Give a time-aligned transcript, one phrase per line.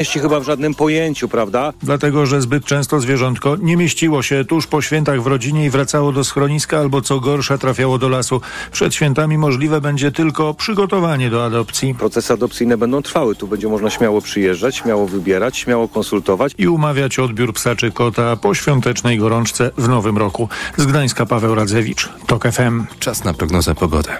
[0.00, 1.72] mieści chyba w żadnym pojęciu, prawda?
[1.82, 6.12] Dlatego, że zbyt często zwierzątko nie mieściło się tuż po świętach w rodzinie i wracało
[6.12, 8.40] do schroniska albo co gorsza trafiało do lasu.
[8.72, 11.94] Przed świętami możliwe będzie tylko przygotowanie do adopcji.
[11.94, 13.36] Procesy adopcyjne będą trwały.
[13.36, 16.52] Tu będzie można śmiało przyjeżdżać, śmiało wybierać, śmiało konsultować.
[16.58, 20.48] I umawiać odbiór psa czy kota po świątecznej gorączce w nowym roku.
[20.76, 22.84] Z Gdańska Paweł Radzewicz, TOK FM.
[22.98, 24.10] Czas na prognozę pogody.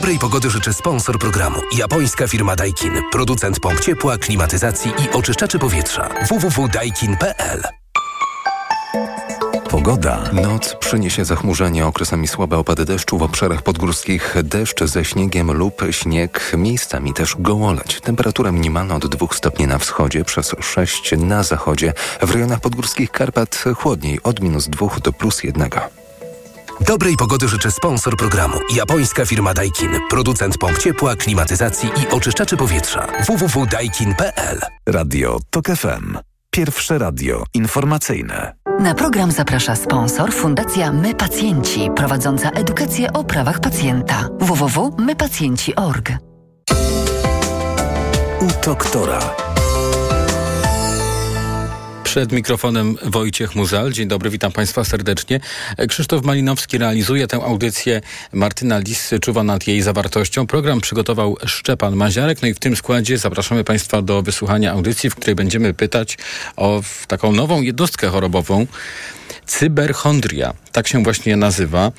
[0.00, 1.60] Dobrej pogody życzy sponsor programu.
[1.76, 3.02] Japońska firma Daikin.
[3.12, 6.08] Producent pomp ciepła, klimatyzacji i oczyszczaczy powietrza.
[6.28, 7.62] www.daikin.pl
[9.70, 10.30] Pogoda.
[10.32, 16.52] Noc przyniesie zachmurzenie, okresami słabe opady deszczu w obszarach podgórskich, deszcz ze śniegiem lub śnieg,
[16.56, 18.00] miejscami też gołoleć.
[18.00, 21.92] Temperatura minimalna od 2 stopni na wschodzie, przez 6 na zachodzie.
[22.22, 25.70] W rejonach podgórskich Karpat chłodniej od minus 2 do plus 1.
[26.86, 28.58] Dobrej pogody życzy sponsor programu.
[28.74, 29.90] Japońska firma Daikin.
[30.10, 33.06] Producent pomp ciepła, klimatyzacji i oczyszczaczy powietrza.
[33.26, 36.18] www.daikin.pl Radio TOK FM.
[36.50, 38.54] Pierwsze radio informacyjne.
[38.80, 44.28] Na program zaprasza sponsor Fundacja My Pacjenci, prowadząca edukację o prawach pacjenta.
[44.40, 46.10] www.mypacjenci.org.
[48.40, 49.39] U doktora.
[52.10, 53.92] Przed mikrofonem Wojciech Muzal.
[53.92, 55.40] Dzień dobry, witam Państwa serdecznie.
[55.88, 58.00] Krzysztof Malinowski realizuje tę audycję.
[58.32, 60.46] Martyna Lis czuwa nad jej zawartością.
[60.46, 62.42] Program przygotował Szczepan Maziarek.
[62.42, 66.18] No i w tym składzie zapraszamy Państwa do wysłuchania audycji, w której będziemy pytać
[66.56, 68.66] o taką nową jednostkę chorobową.
[69.46, 71.92] Cyberchondria, tak się właśnie nazywa.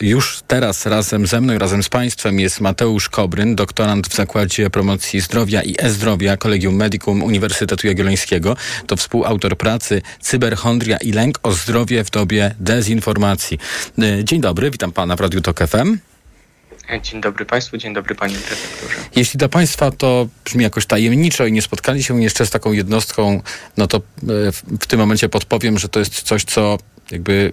[0.00, 4.70] Już teraz razem ze mną i razem z Państwem jest Mateusz Kobryn, doktorant w Zakładzie
[4.70, 8.56] Promocji Zdrowia i E-Zdrowia Kolegium Medicum Uniwersytetu Jagiellońskiego.
[8.86, 13.58] To współautor pracy Cyberchondria i lęk o zdrowie w dobie dezinformacji.
[14.24, 15.98] Dzień dobry, witam Pana w Radiu Tok FM.
[17.02, 18.94] Dzień dobry Państwu, dzień dobry Panie Redaktorze.
[19.16, 23.42] Jeśli dla Państwa to brzmi jakoś tajemniczo i nie spotkali się jeszcze z taką jednostką,
[23.76, 24.02] no to
[24.80, 26.78] w tym momencie podpowiem, że to jest coś, co
[27.10, 27.52] jakby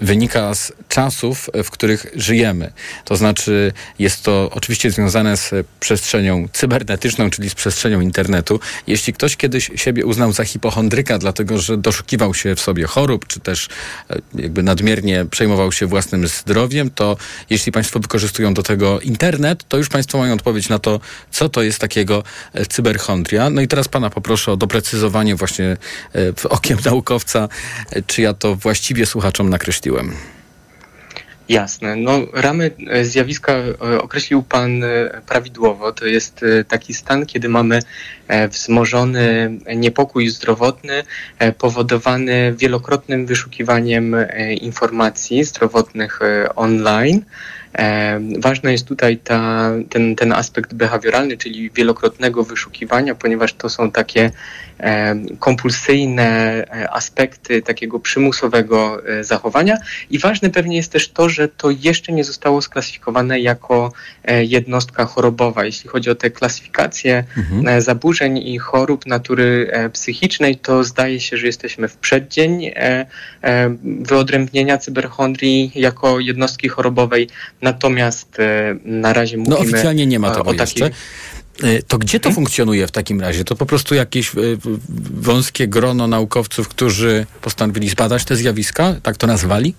[0.00, 2.72] wynika z czasów, w których żyjemy.
[3.04, 5.50] To znaczy, jest to oczywiście związane z
[5.80, 8.60] przestrzenią cybernetyczną, czyli z przestrzenią internetu.
[8.86, 13.40] Jeśli ktoś kiedyś siebie uznał za hipochondryka, dlatego że doszukiwał się w sobie chorób, czy
[13.40, 13.68] też
[14.34, 17.16] jakby nadmiernie przejmował się własnym zdrowiem, to
[17.50, 21.00] jeśli Państwo wykorzystują do tego internet, to już Państwo mają odpowiedź na to,
[21.30, 22.22] co to jest takiego
[22.68, 23.50] cyberchondria.
[23.50, 25.76] No i teraz Pana poproszę o doprecyzowanie właśnie
[26.48, 27.48] okiem naukowca,
[28.06, 30.12] czy ja to właściwie słuchaczom na nakreśliłem.
[31.48, 31.96] Jasne.
[31.96, 32.70] No, ramy
[33.02, 33.54] zjawiska
[34.00, 34.84] określił Pan
[35.26, 35.92] prawidłowo.
[35.92, 37.80] To jest taki stan, kiedy mamy
[38.48, 41.02] wzmożony niepokój zdrowotny
[41.58, 44.16] powodowany wielokrotnym wyszukiwaniem
[44.60, 46.20] informacji zdrowotnych
[46.56, 47.24] online.
[47.78, 53.90] E, ważny jest tutaj ta, ten, ten aspekt behawioralny, czyli wielokrotnego wyszukiwania, ponieważ to są
[53.90, 54.30] takie e,
[55.38, 59.76] kompulsyjne aspekty takiego przymusowego e, zachowania.
[60.10, 63.92] I ważne pewnie jest też to, że to jeszcze nie zostało sklasyfikowane jako
[64.42, 65.64] jednostka chorobowa.
[65.64, 67.82] Jeśli chodzi o te klasyfikacje mhm.
[67.82, 72.70] zaburzeń i chorób natury psychicznej, to zdaje się, że jesteśmy w przeddzień
[73.84, 77.28] wyodrębnienia cyberchondrii jako jednostki chorobowej.
[77.62, 78.36] Natomiast
[78.84, 79.56] na razie mówimy...
[79.56, 80.82] No oficjalnie nie ma tego o takiej...
[80.82, 80.90] jeszcze.
[81.88, 83.44] To gdzie to funkcjonuje w takim razie?
[83.44, 84.32] To po prostu jakieś
[85.12, 88.94] wąskie grono naukowców, którzy postanowili zbadać te zjawiska?
[89.02, 89.74] Tak to nazwali?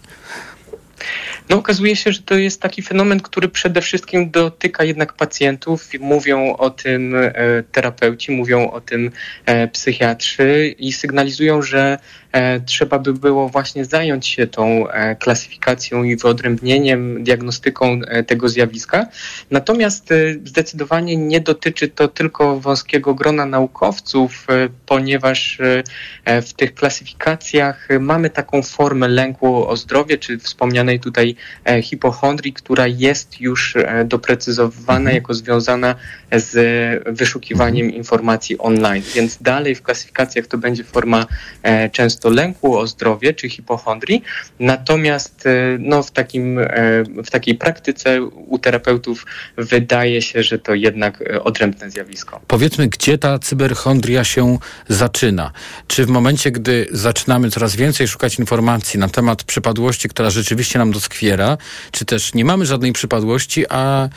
[1.49, 5.89] No okazuje się, że to jest taki fenomen, który przede wszystkim dotyka jednak pacjentów.
[5.99, 7.33] Mówią o tym e,
[7.71, 9.11] terapeuci, mówią o tym
[9.45, 11.97] e, psychiatrzy i sygnalizują, że
[12.31, 14.85] e, trzeba by było właśnie zająć się tą
[15.19, 19.05] klasyfikacją i wyodrębnieniem, diagnostyką tego zjawiska.
[19.51, 20.09] Natomiast
[20.45, 24.47] zdecydowanie nie dotyczy to tylko wąskiego grona naukowców,
[24.85, 25.61] ponieważ
[26.25, 31.32] w tych klasyfikacjach mamy taką formę lęku o zdrowie, czy wspomnianej tutaj
[31.81, 35.15] hipochondrii, która jest już doprecyzowana mhm.
[35.15, 35.95] jako związana
[36.31, 36.53] z
[37.17, 37.97] wyszukiwaniem mhm.
[37.97, 39.03] informacji online.
[39.15, 41.25] Więc dalej w klasyfikacjach to będzie forma
[41.91, 44.23] często lęku o zdrowie czy hipochondrii.
[44.59, 45.43] Natomiast
[45.79, 46.59] no, w, takim,
[47.25, 49.25] w takiej praktyce u terapeutów
[49.57, 52.41] wydaje się, że to jednak odrębne zjawisko.
[52.47, 54.57] Powiedzmy, gdzie ta cyberchondria się
[54.89, 55.51] zaczyna?
[55.87, 60.91] Czy w momencie, gdy zaczynamy coraz więcej szukać informacji na temat przypadłości, która rzeczywiście nam
[61.23, 61.57] doskwiera,
[61.91, 64.09] czy też nie mamy żadnej przypadłości, a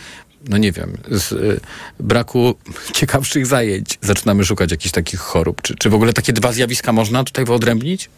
[0.49, 1.61] no nie wiem, z y,
[2.01, 2.55] braku
[2.99, 5.63] ciekawszych zajęć zaczynamy szukać jakichś takich chorób.
[5.63, 8.11] Czy, czy w ogóle takie dwa zjawiska można tutaj wyodrębnić?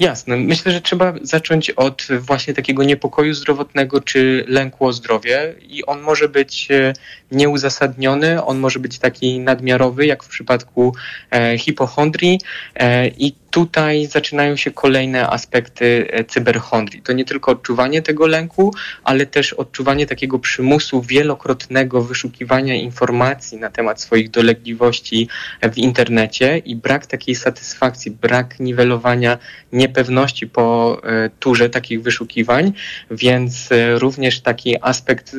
[0.00, 0.36] Jasne.
[0.36, 6.00] Myślę, że trzeba zacząć od właśnie takiego niepokoju zdrowotnego czy lęku o zdrowie i on
[6.00, 6.92] może być e,
[7.32, 10.94] nieuzasadniony, on może być taki nadmiarowy, jak w przypadku
[11.30, 12.40] e, hipochondrii
[12.74, 17.02] e, i tutaj zaczynają się kolejne aspekty e, cyberchondrii.
[17.02, 18.74] To nie tylko odczuwanie tego lęku,
[19.04, 25.28] ale też odczuwanie takiego przymusu wielokrotnego wyszukiwania informacji na temat swoich dolegliwości
[25.72, 29.38] w internecie i brak takiej satysfakcji, brak niwelowania
[29.72, 32.72] niepewności po e, turze takich wyszukiwań,
[33.10, 35.36] więc e, również taki aspekt,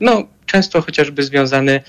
[0.00, 1.80] no często chociażby związany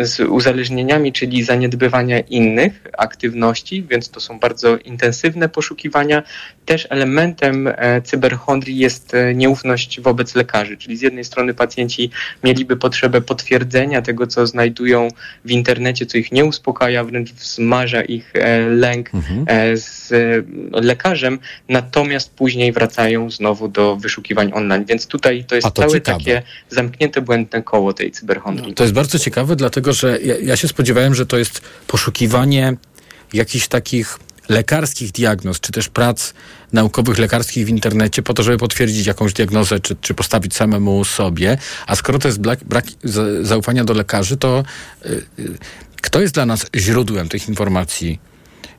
[0.00, 6.22] z uzależnieniami, czyli zaniedbywania innych aktywności, więc to są bardzo intensywne poszukiwania.
[6.64, 12.10] Też elementem e, cyberchondrii jest e, nieufność wobec lekarzy, czyli z jednej strony pacjenci
[12.44, 15.08] mieliby potrzebę potwierdzenia tego, co znajdują
[15.44, 19.46] w internecie, co ich nie uspokaja, wręcz wzmaża ich e, lęk mhm.
[19.78, 20.12] z
[20.72, 21.38] lekarzem,
[21.68, 24.84] natomiast później wracają znowu do wyszukiwań online.
[24.84, 26.18] Więc tutaj to jest to całe ciekawe.
[26.18, 28.68] takie zamknięte, błędne koło tej cyberchondrii.
[28.68, 32.76] No, to jest bardzo ciekawe, dlatego że ja, ja się spodziewałem, że to jest poszukiwanie
[33.32, 34.18] jakichś takich
[34.48, 36.34] lekarskich diagnoz, czy też prac
[36.72, 41.58] naukowych lekarskich w internecie po to, żeby potwierdzić jakąś diagnozę, czy, czy postawić samemu sobie.
[41.86, 42.84] A skoro to jest brak, brak
[43.42, 44.64] zaufania do lekarzy, to
[45.04, 45.58] yy,
[46.02, 48.18] kto jest dla nas źródłem tych informacji?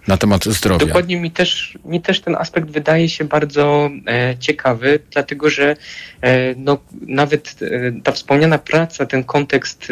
[0.08, 0.86] Na temat zdrowia.
[0.86, 5.76] Dokładnie mi też, mi też ten aspekt wydaje się bardzo e, ciekawy, dlatego że
[6.22, 9.88] e, no, nawet e, ta wspomniana praca, ten kontekst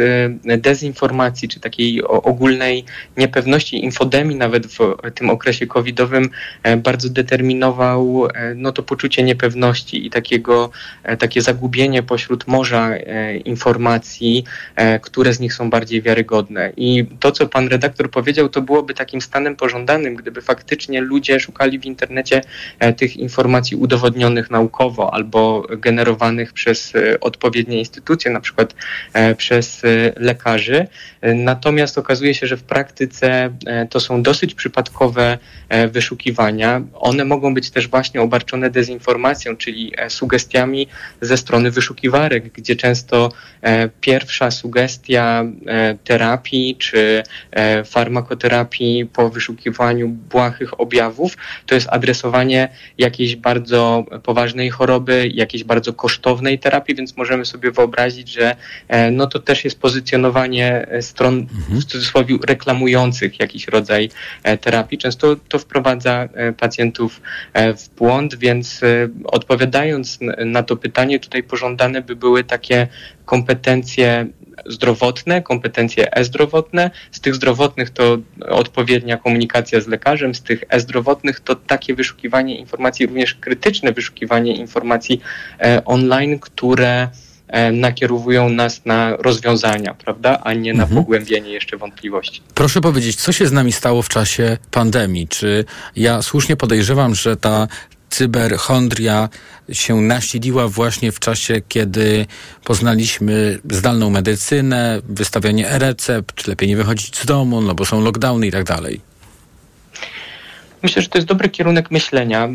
[0.46, 2.86] e, dezinformacji, czy takiej ogólnej
[3.18, 4.80] niepewności, infodemii nawet w
[5.16, 6.30] tym okresie covidowym
[6.64, 10.70] e, bardzo determinował e, no, to poczucie niepewności i takiego,
[11.20, 12.92] takie zagubienie pośród morza
[13.46, 14.44] informacji,
[15.02, 16.72] które z nich są bardziej wiarygodne.
[16.78, 21.80] I to, co pan redaktor powiedział, to byłoby takim stanem pożądanym, gdyby faktycznie ludzie szukali
[21.80, 22.42] w internecie
[22.80, 28.76] e, tych informacji udowodnionych naukowo albo generowanych przez e, odpowiednie instytucje, na przykład
[29.14, 29.82] e, przez
[30.16, 30.88] lekarzy.
[31.36, 33.50] Natomiast okazuje się, że w praktyce
[33.90, 35.38] to są dosyć przypadkowe
[35.92, 36.82] wyszukiwania.
[36.94, 40.88] One mogą być też właśnie obarczone dezinformacją, czyli sugestiami
[41.22, 43.32] ze strony wyszukiwarek, gdzie często
[44.02, 45.44] pierwsza sugestia
[46.04, 47.24] terapii czy
[47.86, 56.60] farmakoterapii po wyszukiwaniu błahych objawów, to jest adresowanie jakiejś bardzo poważnej choroby, jakiejś bardzo kosztownej
[56.60, 58.56] terapii, więc możemy sobie wyobrazić, że
[58.88, 61.80] e, no to też jest pozycjonowanie e, stron mhm.
[61.82, 64.10] w cudzysłowie reklamujących jakiś rodzaj
[64.44, 64.98] e, terapii.
[64.98, 67.22] Często to wprowadza pacjentów
[67.56, 68.82] w błąd, więc
[69.26, 72.88] odpowiadając na to pytanie, tutaj pożądane by były takie
[73.26, 74.28] kompetencje
[74.66, 76.92] zdrowotne, kompetencje e-zdrowotne.
[77.12, 78.18] Z tych zdrowotnych to
[78.48, 85.22] odpowiednia komunikacja z lekarzem, z tych e-zdrowotnych to takie wyszukiwanie informacji, również krytyczne wyszukiwanie informacji
[85.60, 87.10] e, online, które
[87.48, 91.02] e, nakierowują nas na rozwiązania, prawda, a nie na mhm.
[91.02, 92.42] pogłębienie jeszcze wątpliwości.
[92.54, 95.28] Proszę powiedzieć, co się z nami stało w czasie pandemii?
[95.28, 97.68] Czy ja słusznie podejrzewam, że ta
[98.16, 99.30] cyberchondria
[99.72, 102.26] się nasiliła właśnie w czasie, kiedy
[102.64, 108.52] poznaliśmy zdalną medycynę, wystawianie e-recept, lepiej nie wychodzić z domu, no bo są lockdowny i
[108.52, 109.15] tak dalej.
[110.86, 112.50] Myślę, że to jest dobry kierunek myślenia.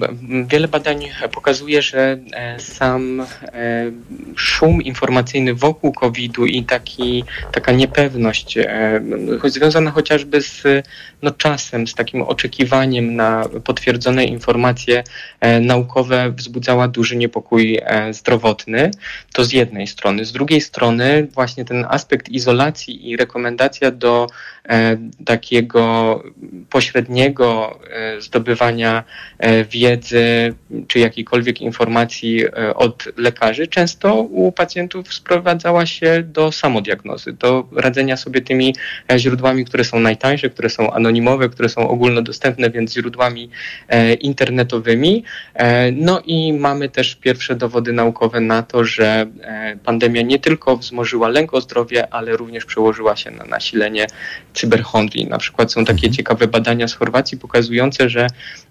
[0.47, 3.27] Wiele badań pokazuje, że e, sam e,
[4.37, 9.01] szum informacyjny wokół COVID-u i taki, taka niepewność, e,
[9.45, 10.63] związana chociażby z
[11.23, 15.05] no, czasem, z takim oczekiwaniem na potwierdzone informacje
[15.61, 18.91] naukowe, wzbudzała duży niepokój zdrowotny.
[19.33, 20.25] To z jednej strony.
[20.25, 24.27] Z drugiej strony, właśnie ten aspekt izolacji i rekomendacja do
[25.25, 26.23] takiego
[26.71, 27.79] pośredniego
[28.21, 29.05] zdobywania
[29.39, 30.55] e, wiedzy
[30.89, 38.17] czy jakiejkolwiek informacji e, od lekarzy, często u pacjentów sprowadzała się do samodiagnozy, do radzenia
[38.17, 38.75] sobie tymi
[39.13, 43.51] e, źródłami, które są najtańsze, które są anonimowe, które są ogólnodostępne, więc źródłami
[44.21, 45.25] internetowymi.
[45.93, 49.27] No i mamy też pierwsze dowody naukowe na to, że
[49.85, 54.07] pandemia nie tylko wzmożyła lęk o zdrowie, ale również przełożyła się na nasilenie
[54.55, 55.27] cyberchondrii.
[55.27, 56.13] Na przykład są takie mhm.
[56.13, 58.27] ciekawe badania z Chorwacji pokazujące, że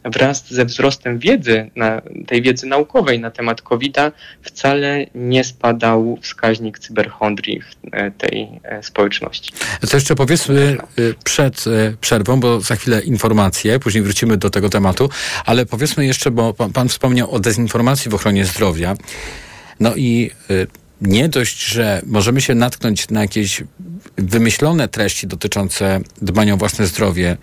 [0.05, 6.79] wraz ze wzrostem wiedzy, na, tej wiedzy naukowej na temat COVID-a, wcale nie spadał wskaźnik
[6.79, 9.53] cyberchondrii w e, tej e, społeczności.
[9.89, 11.65] To jeszcze powiedzmy e, przed
[12.01, 15.10] przerwą, bo za chwilę informacje, później wrócimy do tego tematu,
[15.46, 18.96] ale powiedzmy jeszcze, bo pan, pan wspomniał o dezinformacji w ochronie zdrowia.
[19.79, 20.31] No i
[21.01, 23.63] nie dość, że możemy się natknąć na jakieś
[24.18, 27.38] wymyślone treści dotyczące dbania o własne zdrowie,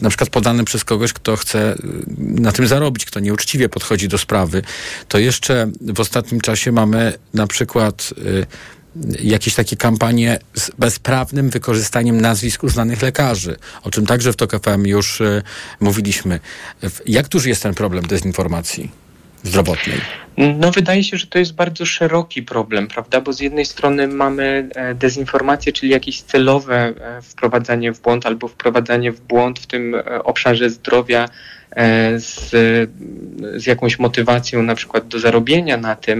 [0.00, 1.74] na przykład podane przez kogoś, kto chce
[2.18, 4.62] na tym zarobić, kto nieuczciwie podchodzi do sprawy,
[5.08, 8.14] to jeszcze w ostatnim czasie mamy na przykład
[9.20, 14.86] jakieś takie kampanie z bezprawnym wykorzystaniem nazwisk uznanych lekarzy, o czym także w TOK FM
[14.86, 15.42] już y,
[15.80, 16.40] mówiliśmy.
[17.06, 18.99] Jak duży jest ten problem dezinformacji
[19.42, 20.00] zdrowotnej?
[20.36, 23.20] No, wydaje się, że to jest bardzo szeroki problem, prawda?
[23.20, 28.48] Bo z jednej strony mamy e, dezinformację, czyli jakieś celowe e, wprowadzanie w błąd albo
[28.48, 31.28] wprowadzanie w błąd w tym e, obszarze zdrowia
[32.16, 32.50] z,
[33.56, 36.18] z jakąś motywacją na przykład do zarobienia na tym,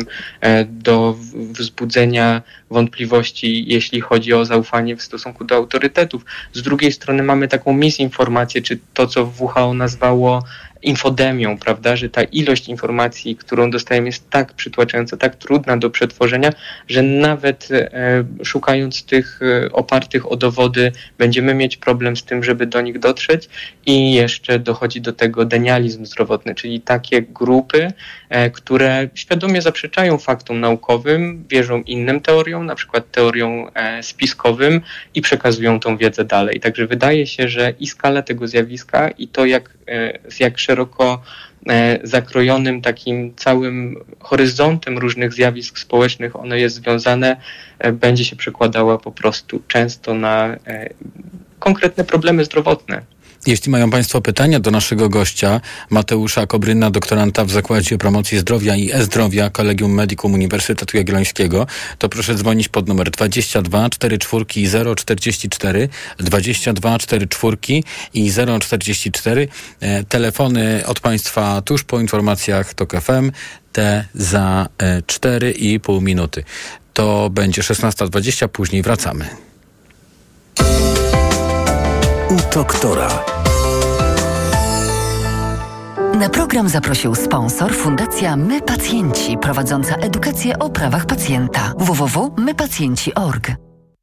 [0.69, 6.25] do wzbudzenia wątpliwości, jeśli chodzi o zaufanie w stosunku do autorytetów.
[6.53, 10.43] Z drugiej strony mamy taką misinformację, czy to, co WHO nazwało
[10.83, 16.51] infodemią, prawda, że ta ilość informacji, którą dostajemy jest tak przytłaczająca, tak trudna do przetworzenia,
[16.89, 22.67] że nawet e, szukając tych e, opartych o dowody będziemy mieć problem z tym, żeby
[22.67, 23.49] do nich dotrzeć
[23.87, 27.93] i jeszcze dochodzi do tego denializm zdrowotny, czyli takie grupy,
[28.29, 34.81] e, które świadomie zaprzeczają faktom naukowym, wierzą innym teoriom, na przykład teorią e, spiskowym
[35.15, 36.61] i przekazują tą wiedzę dalej.
[36.61, 39.71] Także wydaje się, że i skala tego zjawiska i to, jak,
[40.29, 41.23] z jak szeroko
[41.69, 47.37] e, zakrojonym takim całym horyzontem różnych zjawisk społecznych ono jest związane,
[47.93, 50.57] będzie się przekładała po prostu często na
[51.59, 53.03] konkretne problemy zdrowotne.
[53.47, 58.93] Jeśli mają Państwo pytania do naszego gościa, Mateusza Kobryna, doktoranta w Zakładzie Promocji Zdrowia i
[58.93, 61.67] E-Zdrowia Kolegium Medicum Uniwersytetu Jagiellońskiego,
[61.99, 64.57] to proszę dzwonić pod numer 22 44
[64.97, 67.57] 044 22 44
[68.15, 69.49] i 044.
[69.81, 73.33] E, telefony od Państwa tuż po informacjach TOK FM,
[73.73, 76.45] te za 4,5 e, minuty.
[76.93, 79.29] To będzie 16.20, później wracamy
[82.55, 83.09] doktora.
[86.15, 91.73] Na program zaprosił sponsor Fundacja My Pacjenci, prowadząca edukację o prawach pacjenta.
[91.79, 93.51] www.mypacjenci.org.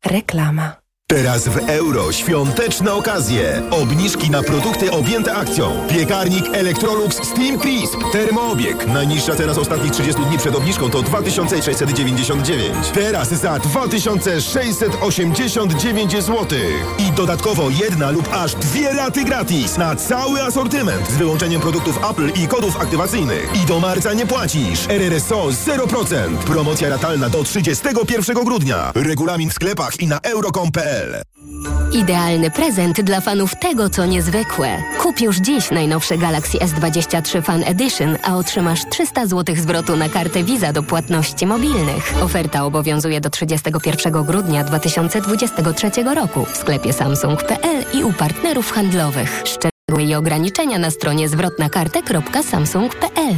[0.05, 0.86] Reklama.
[1.09, 3.61] Teraz w euro świąteczne okazje.
[3.71, 5.87] Obniżki na produkty objęte akcją.
[5.89, 7.97] Piekarnik Electrolux Steam Crisp.
[8.11, 8.87] Termoobieg.
[8.87, 12.87] Najniższa cena z ostatnich 30 dni przed obniżką to 2699.
[12.93, 16.47] Teraz za 2689 zł.
[16.99, 22.31] I dodatkowo jedna lub aż dwie raty gratis na cały asortyment z wyłączeniem produktów Apple
[22.43, 23.51] i kodów aktywacyjnych.
[23.63, 24.89] I do marca nie płacisz.
[24.89, 26.37] RRSO 0%.
[26.37, 28.91] Promocja ratalna do 31 grudnia.
[28.95, 30.96] Regulamin w sklepach i na euro.com.pl
[31.93, 34.77] Idealny prezent dla fanów tego, co niezwykłe.
[34.99, 40.43] Kup już dziś najnowsze Galaxy S23 Fan Edition, a otrzymasz 300 zł zwrotu na kartę
[40.43, 42.13] Visa do płatności mobilnych.
[42.21, 49.43] Oferta obowiązuje do 31 grudnia 2023 roku w sklepie samsung.pl i u partnerów handlowych.
[49.45, 53.35] Szczegóły i ograniczenia na stronie zwrotnakartę.samsung.pl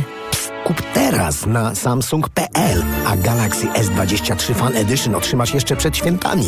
[0.66, 6.48] Kup teraz na samsung.pl, a Galaxy S23 Fan Edition otrzymasz jeszcze przed świętami.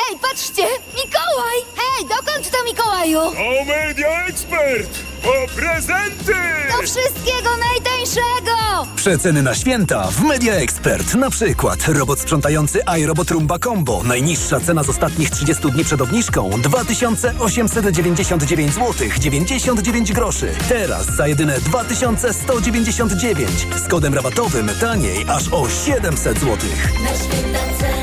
[0.31, 0.63] Patrzcie!
[0.95, 1.57] Mikołaj!
[1.75, 3.19] Hej, dokąd to Mikołaju?
[3.19, 4.89] O Media Expert!
[5.23, 6.33] Po prezenty!
[6.77, 8.87] Do wszystkiego najtańszego!
[8.95, 11.15] Przeceny na święta w Media Expert.
[11.15, 14.03] Na przykład robot sprzątający iRobot Rumba Combo.
[14.03, 20.51] Najniższa cena z ostatnich 30 dni przed obniżką 2899 zł 99 groszy.
[20.69, 23.49] Teraz za jedyne 2199
[23.85, 26.57] z kodem rabatowym taniej aż o 700 zł.
[27.03, 28.00] Na święta ceny.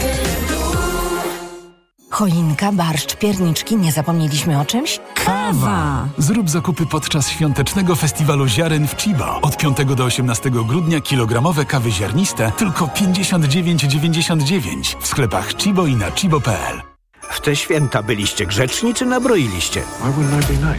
[2.19, 5.01] Choinka, barszcz, pierniczki, nie zapomnieliśmy o czymś?
[5.25, 6.09] Kawa!
[6.19, 9.39] Zrób zakupy podczas świątecznego festiwalu ziaren w Chiba.
[9.43, 16.11] Od 5 do 18 grudnia kilogramowe kawy ziarniste tylko 59,99 w sklepach Chibo i na
[16.11, 16.83] chibo.pl.
[17.31, 19.83] W te święta byliście grzeczni czy nabroiliście?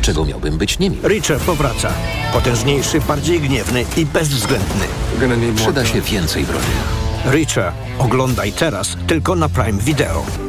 [0.01, 0.98] Czego miałbym być nimi?
[1.03, 1.89] Richard powraca.
[2.34, 4.86] Potężniejszy, bardziej gniewny i bezwzględny.
[5.55, 6.65] Przyda się więcej broni.
[7.25, 10.48] Richard, oglądaj teraz tylko na Prime Video.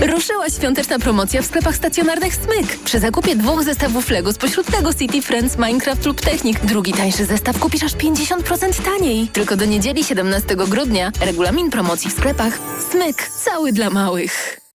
[0.00, 2.78] Ruszyła świąteczna promocja w sklepach stacjonarnych Smyk.
[2.84, 7.58] Przy zakupie dwóch zestawów Lego spośród Lego City Friends, Minecraft lub Technik drugi tańszy zestaw
[7.58, 9.28] kupisz aż 50% taniej.
[9.28, 11.12] Tylko do niedzieli 17 grudnia.
[11.20, 12.58] Regulamin promocji w sklepach
[12.90, 13.28] Smyk.
[13.44, 14.65] Cały dla małych.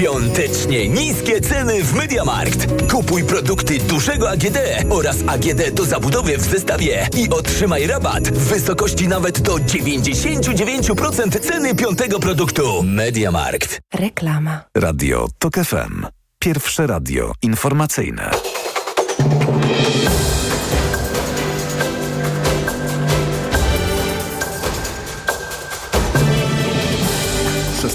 [0.00, 2.90] Świątecznie niskie ceny w Mediamarkt.
[2.92, 4.58] Kupuj produkty dużego AGD
[4.90, 11.74] oraz AGD do zabudowy w zestawie i otrzymaj rabat w wysokości nawet do 99% ceny
[11.74, 12.82] piątego produktu.
[12.82, 13.80] Mediamarkt.
[13.94, 14.64] Reklama.
[14.76, 16.06] Radio TOK FM.
[16.38, 18.30] Pierwsze radio informacyjne.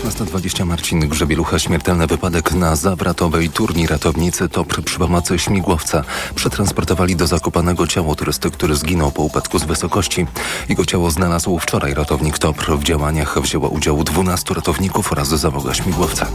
[0.06, 1.60] Szesnasta dwadzieścia Marcin Grzebielucha.
[1.60, 3.50] Śmiertelny wypadek na Zawratowej.
[3.50, 6.04] Turni ratownicy TOPR przy pomocy śmigłowca
[6.36, 10.28] przetransportowali do Zakopanego ciało turysty, który zginął po upadku z wysokości.
[10.70, 12.78] Jego ciało znalazł wczoraj ratownik TOPR.
[12.78, 16.28] W działaniach wzięło udział 12 ratowników oraz załoga śmigłowca.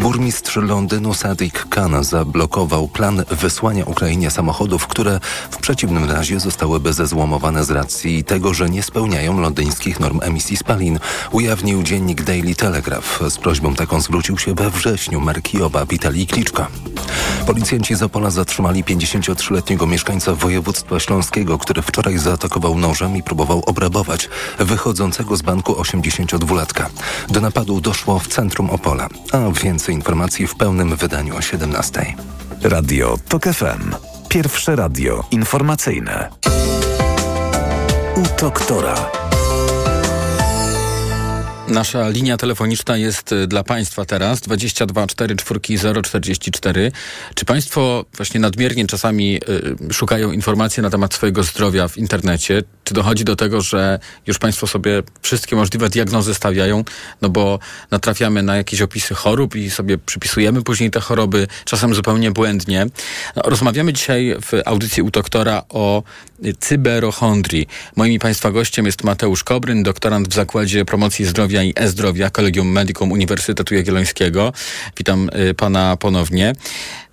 [0.00, 5.20] Burmistrz Londynu Sadiq Khan zablokował plan wysłania Ukrainie samochodów, które
[5.50, 10.98] w przeciwnym razie zostałyby zezłomowane z racji tego, że nie spełniają londyńskich norm emisji spalin,
[11.32, 13.05] ujawnił dziennik Daily Telegraph.
[13.28, 16.66] Z prośbą taką zwrócił się we wrześniu mer Kijowa Witalij Kliczka.
[17.46, 24.28] Policjanci z Opola zatrzymali 53-letniego mieszkańca województwa śląskiego, który wczoraj zaatakował nożem i próbował obrabować
[24.58, 26.86] wychodzącego z banku 82-latka.
[27.28, 32.14] Do napadu doszło w centrum Opola, a więcej informacji w pełnym wydaniu o 17.
[32.62, 33.94] Radio TOK FM.
[34.28, 36.30] Pierwsze radio informacyjne.
[38.16, 39.25] U doktora.
[41.68, 45.60] Nasza linia telefoniczna jest y, dla Państwa teraz 22 4 4
[46.02, 46.92] 044.
[47.34, 49.40] Czy Państwo właśnie nadmiernie czasami
[49.90, 52.62] y, szukają informacji na temat swojego zdrowia w internecie?
[52.84, 56.84] Czy dochodzi do tego, że już Państwo sobie wszystkie możliwe diagnozy stawiają,
[57.22, 57.58] no bo
[57.90, 62.86] natrafiamy na jakieś opisy chorób i sobie przypisujemy później te choroby, czasem zupełnie błędnie.
[63.36, 66.02] No, rozmawiamy dzisiaj w audycji u doktora o
[66.44, 67.66] y, cyberochondrii.
[67.96, 73.12] Moim Państwa gościem jest Mateusz Kobryn, doktorant w Zakładzie Promocji Zdrowia i E-Zdrowia Kolegium Medicum
[73.12, 74.52] Uniwersytetu Jagiellońskiego.
[74.96, 76.52] Witam y, Pana ponownie.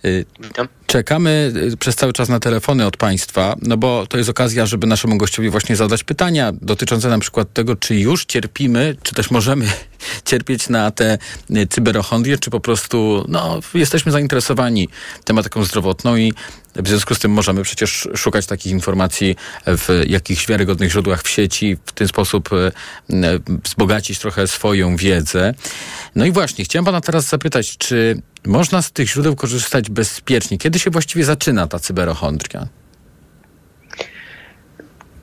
[0.06, 0.68] Y, Witam.
[0.88, 4.88] Czekamy y, przez cały czas na telefony od Państwa, no bo to jest okazja, żeby
[4.88, 9.66] naszemu gościowi właśnie zadać pytania dotyczące na przykład tego, czy już cierpimy, czy też możemy
[10.30, 11.18] cierpieć na te
[11.70, 14.90] cyberochondrie, czy po prostu no, jesteśmy zainteresowani
[15.24, 16.34] tematyką zdrowotną i
[16.76, 19.36] w związku z tym możemy przecież szukać takich informacji
[19.68, 22.72] w jakichś wiarygodnych źródłach w sieci, w ten sposób y,
[23.64, 25.54] wzbogacić trochę swoją wiedzę.
[26.16, 30.58] No i właśnie, chciałem Pana teraz zapytać, czy można z tych źródeł korzystać bezpiecznie?
[30.58, 32.68] Kiedy się właściwie zaczyna ta cyberochondria?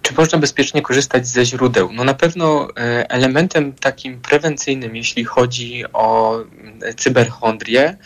[0.02, 1.92] Czy można bezpiecznie korzystać ze źródeł?
[1.92, 6.38] No na pewno e, elementem takim prewencyjnym, jeśli chodzi o
[6.82, 7.96] e, cyberchondrię, e,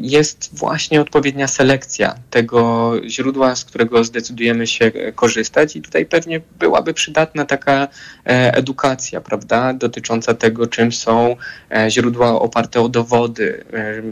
[0.00, 6.40] jest właśnie odpowiednia selekcja tego źródła, z którego zdecydujemy się e, korzystać i tutaj pewnie
[6.58, 7.88] byłaby przydatna taka
[8.26, 11.36] e, edukacja, prawda, dotycząca tego, czym są
[11.70, 14.02] e, źródła oparte o dowody, e,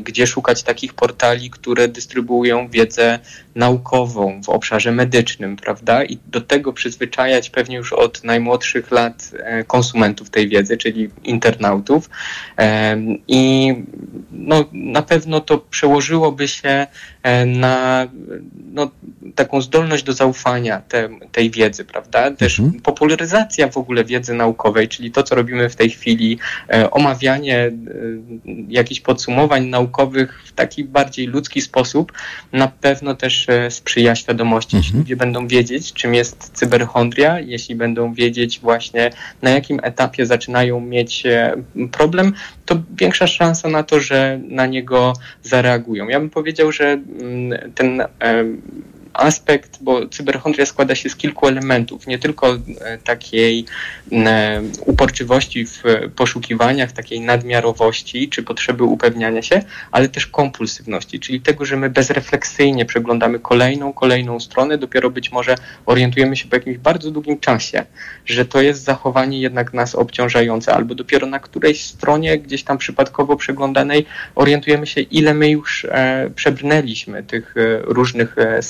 [0.00, 3.18] gdzie szukać takich portali, które dystrybuują wiedzę
[3.54, 9.64] naukową w obszarze medycznym, prawda, i do tego przyzwyczajać pewnie już od najmłodszych lat e,
[9.64, 12.10] konsumentów tej wiedzy, czyli internautów.
[13.28, 13.74] I
[14.30, 16.86] no, na pewno to przełożyłoby się
[17.22, 18.06] e, na
[18.72, 18.90] no,
[19.34, 22.30] taką zdolność do zaufania te, tej wiedzy, prawda?
[22.30, 26.38] Też popularyzacja w ogóle wiedzy naukowej, czyli to, co robimy w tej chwili,
[26.70, 27.72] e, omawianie e,
[28.68, 32.12] jakichś podsumowań naukowych w taki bardziej ludzki sposób,
[32.52, 34.76] na pewno też sprzyja świadomości.
[34.76, 39.10] Jeśli ludzie będą wiedzieć, czym jest cyberchondria, jeśli będą wiedzieć właśnie
[39.42, 41.24] na jakim etapie zaczynają mieć
[41.92, 42.32] problem,
[42.68, 46.08] to większa szansa na to, że na niego zareagują.
[46.08, 48.02] Ja bym powiedział, że mm, ten
[49.18, 53.64] aspekt, bo cyberchondria składa się z kilku elementów, nie tylko e, takiej
[54.12, 55.82] e, uporczywości w
[56.16, 62.84] poszukiwaniach, takiej nadmiarowości czy potrzeby upewniania się, ale też kompulsywności, czyli tego, że my bezrefleksyjnie
[62.84, 65.54] przeglądamy kolejną, kolejną stronę, dopiero być może
[65.86, 67.84] orientujemy się po jakimś bardzo długim czasie,
[68.26, 73.36] że to jest zachowanie jednak nas obciążające, albo dopiero na którejś stronie gdzieś tam przypadkowo
[73.36, 77.54] przeglądanej orientujemy się, ile my już e, przebrnęliśmy tych
[77.84, 78.62] różnych e,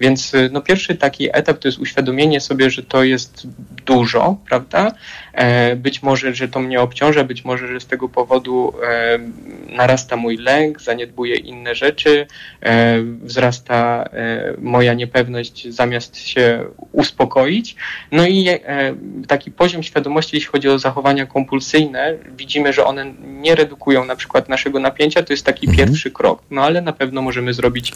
[0.00, 3.46] więc e, no, pierwszy taki etap to jest uświadomienie sobie, że to jest
[3.86, 4.92] dużo, prawda?
[5.32, 9.18] E, być może, że to mnie obciąża, być może, że z tego powodu e,
[9.76, 12.26] narasta mój lęk, zaniedbuję inne rzeczy,
[12.60, 14.08] e, wzrasta
[14.58, 17.76] moja niepewność zamiast się uspokoić.
[18.12, 18.48] No i
[19.28, 24.48] taki poziom świadomości, jeśli chodzi o zachowania kompulsyjne, widzimy, że one nie redukują na przykład
[24.48, 26.42] naszego napięcia, to jest taki pierwszy krok.
[26.50, 27.92] No ale na pewno możemy zrobić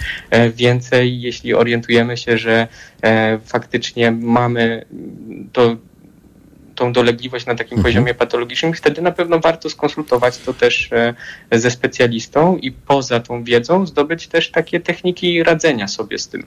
[0.54, 2.68] więcej, jeśli orientujemy się, że
[3.44, 4.84] faktycznie mamy
[5.52, 5.76] to
[6.76, 11.14] tą dolegliwość na takim poziomie patologicznym, wtedy na pewno warto skonsultować to też e,
[11.52, 16.46] ze specjalistą i poza tą wiedzą zdobyć też takie techniki radzenia sobie z tym.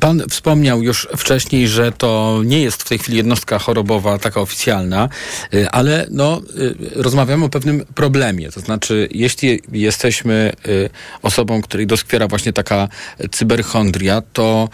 [0.00, 5.08] Pan wspomniał już wcześniej, że to nie jest w tej chwili jednostka chorobowa taka oficjalna,
[5.54, 8.50] y, ale no, y, rozmawiamy o pewnym problemie.
[8.52, 10.90] To znaczy, jeśli jesteśmy y,
[11.22, 12.88] osobą, której doskwiera właśnie taka
[13.30, 14.68] cyberchondria, to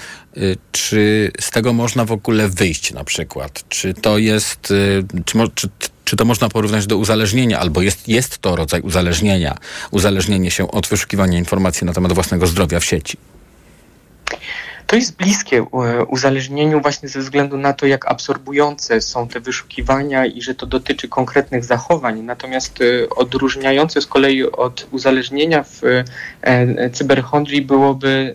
[0.72, 3.64] czy z tego można w ogóle wyjść na przykład?
[3.68, 4.72] Czy to jest,
[5.24, 5.68] czy, czy,
[6.04, 9.58] czy to można porównać do uzależnienia, albo jest, jest to rodzaj uzależnienia,
[9.90, 13.16] uzależnienie się od wyszukiwania informacji na temat własnego zdrowia w sieci?
[14.90, 20.26] To jest bliskie e, uzależnieniu właśnie ze względu na to, jak absorbujące są te wyszukiwania
[20.26, 22.22] i że to dotyczy konkretnych zachowań.
[22.22, 25.80] Natomiast e, odróżniające z kolei od uzależnienia w
[26.42, 28.34] e, cyberchondrii byłoby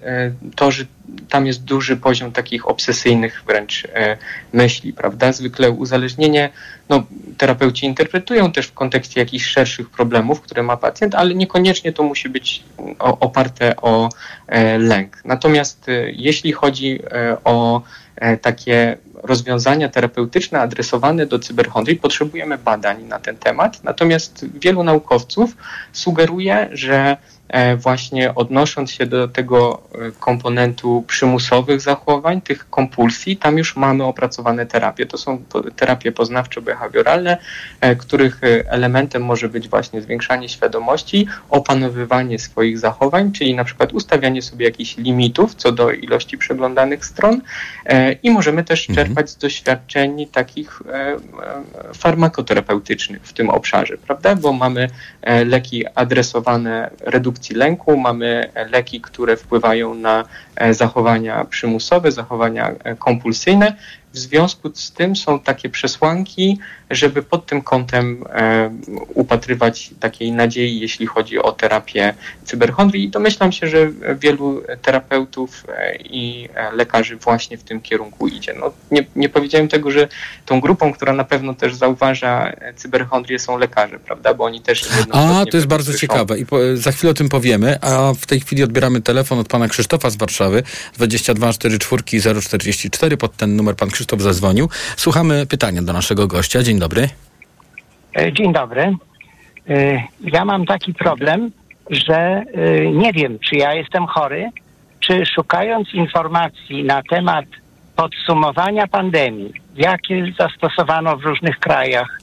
[0.55, 0.85] to, że
[1.29, 4.17] tam jest duży poziom takich obsesyjnych wręcz e,
[4.53, 5.31] myśli, prawda?
[5.31, 6.49] Zwykle uzależnienie,
[6.89, 7.03] no,
[7.37, 12.29] terapeuci interpretują też w kontekście jakichś szerszych problemów, które ma pacjent, ale niekoniecznie to musi
[12.29, 12.63] być
[12.99, 14.09] o, oparte o
[14.47, 15.21] e, lęk.
[15.25, 16.99] Natomiast e, jeśli chodzi
[17.43, 17.81] o
[18.41, 23.83] takie rozwiązania terapeutyczne adresowane do cyberchondrii, potrzebujemy badań na ten temat.
[23.83, 25.57] Natomiast wielu naukowców
[25.93, 27.17] sugeruje, że
[27.77, 34.65] właśnie odnosząc się do tego e, komponentu przymusowych zachowań, tych kompulsji, tam już mamy opracowane
[34.65, 35.05] terapie.
[35.05, 35.43] To są
[35.75, 37.37] terapie poznawczo-behawioralne,
[37.81, 43.93] e, których e, elementem może być właśnie zwiększanie świadomości, opanowywanie swoich zachowań, czyli na przykład
[43.93, 47.41] ustawianie sobie jakichś limitów co do ilości przeglądanych stron e,
[48.23, 51.17] i możemy też czerpać z doświadczeń takich e, e,
[51.93, 54.35] farmakoterapeutycznych w tym obszarze, prawda?
[54.35, 54.87] Bo mamy
[55.21, 60.25] e, leki adresowane redukcji lęku, mamy e, leki, które wpływają na e,
[60.71, 63.75] zachowania przymusowe, zachowania e, kompulsyjne.
[64.13, 66.59] W związku z tym są takie przesłanki,
[66.91, 68.71] żeby pod tym kątem e,
[69.13, 72.13] upatrywać takiej nadziei, jeśli chodzi o terapię
[72.43, 73.03] cyberchondrii.
[73.03, 78.53] I domyślam się, że wielu terapeutów e, i e, lekarzy właśnie w tym kierunku idzie.
[78.59, 80.07] No, nie, nie powiedziałem tego, że
[80.45, 84.33] tą grupą, która na pewno też zauważa e, cyberchondrię są lekarze, prawda?
[84.33, 86.01] Bo oni też A, to jest bardzo słyszą.
[86.07, 89.47] ciekawe i po, za chwilę o tym powiemy, a w tej chwili odbieramy telefon od
[89.47, 90.44] pana Krzysztofa z Warszawy
[90.93, 92.03] 22 44
[92.41, 94.69] 044, pod ten numer pan Krzysztof zadzwonił.
[94.97, 96.63] Słuchamy pytania do naszego gościa.
[96.63, 97.09] Dzień dobry.
[98.17, 98.95] E, Dzień dobry.
[99.69, 101.51] E, Ja mam taki problem,
[101.89, 102.45] że e,
[102.91, 104.49] nie wiem, czy ja jestem chory,
[104.99, 107.45] czy szukając informacji na temat
[107.95, 112.19] podsumowania pandemii, jakie zastosowano w różnych krajach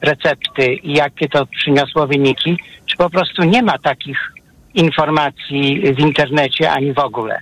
[0.00, 4.32] recepty i jakie to przyniosło wyniki, czy po prostu nie ma takich
[4.74, 7.40] informacji w internecie ani w ogóle.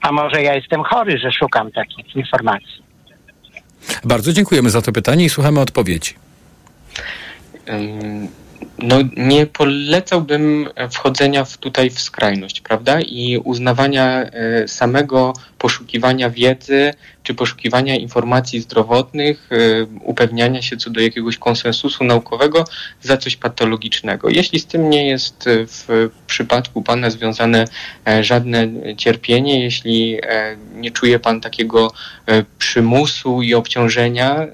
[0.00, 2.82] A może ja jestem chory, że szukam takich informacji.
[4.04, 6.14] Bardzo dziękujemy za to pytanie i słuchamy odpowiedzi.
[8.78, 13.00] No nie polecałbym wchodzenia w tutaj w skrajność, prawda?
[13.00, 19.56] I uznawania e, samego poszukiwania wiedzy czy poszukiwania informacji zdrowotnych, e,
[20.02, 22.64] upewniania się co do jakiegoś konsensusu naukowego
[23.02, 24.28] za coś patologicznego.
[24.28, 27.64] Jeśli z tym nie jest w przypadku Pana związane
[28.06, 30.18] e, żadne cierpienie, jeśli
[30.74, 31.92] nie czuje Pan takiego
[32.58, 34.46] przymusu i obciążenia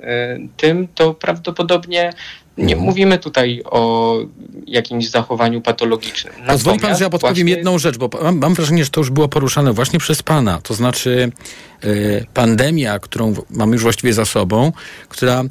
[0.57, 2.13] tym, to prawdopodobnie
[2.59, 4.17] nie mówimy tutaj o
[4.67, 6.35] jakimś zachowaniu patologicznym.
[6.47, 7.51] Pozwoli pan, że ja podpowiem właśnie...
[7.51, 10.61] jedną rzecz, bo mam, mam, wrażenie, że to już było poruszane właśnie przez pana.
[10.63, 11.33] To znaczy
[12.35, 14.73] pandemia, którą mamy już właściwie za sobą,
[15.09, 15.43] która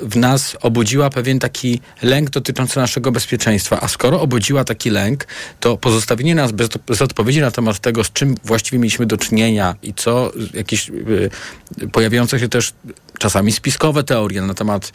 [0.00, 3.80] w nas obudziła pewien taki lęk dotyczący naszego bezpieczeństwa.
[3.80, 5.26] A skoro obudziła taki lęk,
[5.60, 9.74] to pozostawienie nas bez, bez odpowiedzi na temat tego, z czym właściwie mieliśmy do czynienia
[9.82, 11.30] i co jakieś y,
[11.92, 12.72] pojawiające się też
[13.18, 14.92] czasami spiskowe teorie na temat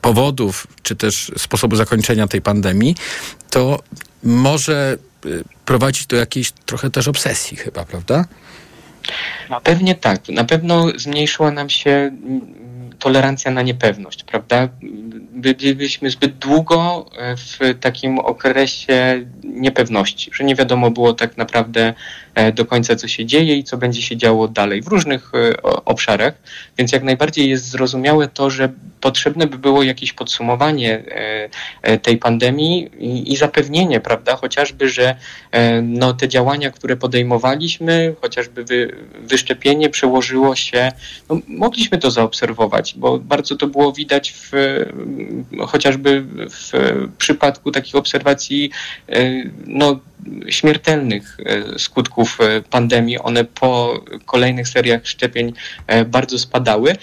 [0.00, 2.94] powodów, czy też sposobu zakończenia tej pandemii,
[3.50, 3.82] to
[4.22, 4.98] może
[5.64, 8.24] prowadzić do jakiejś trochę też obsesji chyba, prawda?
[9.64, 10.28] Pewnie tak.
[10.28, 12.10] Na pewno zmniejszyła nam się
[12.98, 14.68] tolerancja na niepewność, prawda?
[15.32, 21.94] Byliśmy zbyt długo w takim okresie niepewności, że nie wiadomo było tak naprawdę
[22.27, 25.62] E, do końca, co się dzieje i co będzie się działo dalej w różnych e,
[25.62, 26.34] obszarach.
[26.78, 28.68] Więc jak najbardziej jest zrozumiałe to, że
[29.00, 31.02] potrzebne by było jakieś podsumowanie
[31.82, 32.90] e, tej pandemii
[33.32, 35.16] i, zapewnienie, prawda, chociażby, że
[35.82, 40.92] no, te działania, które podejmowaliśmy, chociażby wy, wyszczepienie przełożyło się,
[41.30, 44.52] no, mogliśmy to zaobserwować, bo bardzo to było widać w,
[45.66, 46.72] chociażby w
[47.18, 48.70] przypadku takich obserwacji
[49.66, 50.00] no,
[50.48, 51.36] śmiertelnych
[51.76, 55.52] skutków skutków e, pandemii, one po kolejnych seriach szczepień
[55.86, 56.96] e, bardzo spadały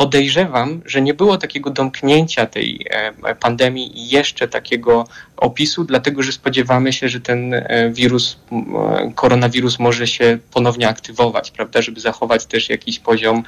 [0.00, 5.04] podejrzewam, że nie było takiego domknięcia tej e, pandemii i jeszcze takiego
[5.36, 11.50] opisu, dlatego że spodziewamy się, że ten e, wirus, e, koronawirus może się ponownie aktywować,
[11.50, 13.42] prawda, żeby zachować też jakiś poziom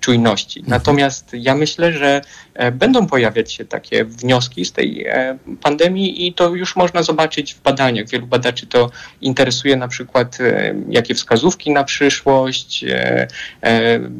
[0.00, 0.60] czujności.
[0.60, 0.78] Mhm.
[0.78, 2.20] Natomiast ja myślę, że
[2.72, 5.06] będą pojawiać się takie wnioski z tej
[5.62, 8.08] pandemii i to już można zobaczyć w badaniach.
[8.08, 10.38] Wielu badaczy to interesuje na przykład,
[10.88, 12.84] jakie wskazówki na przyszłość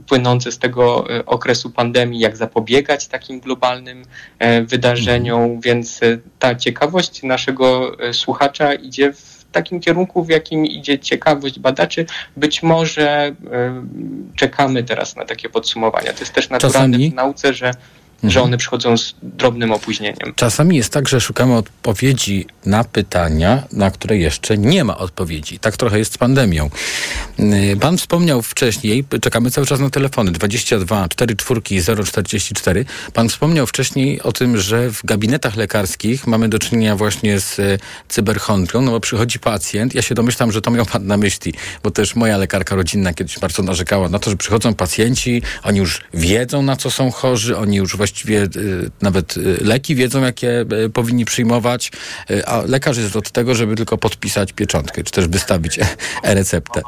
[0.06, 4.04] płynące z tego okresu okresu pandemii, jak zapobiegać takim globalnym
[4.38, 5.60] e, wydarzeniom, mhm.
[5.60, 11.58] więc e, ta ciekawość naszego e, słuchacza idzie w takim kierunku, w jakim idzie ciekawość
[11.58, 12.06] badaczy.
[12.36, 13.36] Być może
[14.36, 16.12] czekamy teraz na takie podsumowania.
[16.12, 17.10] To jest też naturalne Czasami...
[17.10, 17.70] w nauce, że
[18.22, 18.46] że mhm.
[18.46, 20.34] one przychodzą z drobnym opóźnieniem.
[20.36, 25.58] Czasami jest tak, że szukamy odpowiedzi na pytania, na które jeszcze nie ma odpowiedzi.
[25.58, 26.70] Tak trochę jest z pandemią.
[27.40, 31.60] Y, pan wspomniał wcześniej, czekamy cały czas na telefony 22 44
[32.04, 32.84] 044.
[33.12, 37.78] Pan wspomniał wcześniej o tym, że w gabinetach lekarskich mamy do czynienia właśnie z y,
[38.08, 41.90] cyberchondrią, no bo przychodzi pacjent, ja się domyślam, że to miał pan na myśli, bo
[41.90, 46.62] też moja lekarka rodzinna kiedyś bardzo narzekała na to, że przychodzą pacjenci, oni już wiedzą
[46.62, 50.90] na co są chorzy, oni już właściwie właściwie y, nawet y, leki wiedzą, jakie y,
[50.90, 51.92] powinni przyjmować,
[52.46, 55.78] a lekarz jest od tego, żeby tylko podpisać pieczątkę, czy też wystawić
[56.22, 56.82] e-receptę.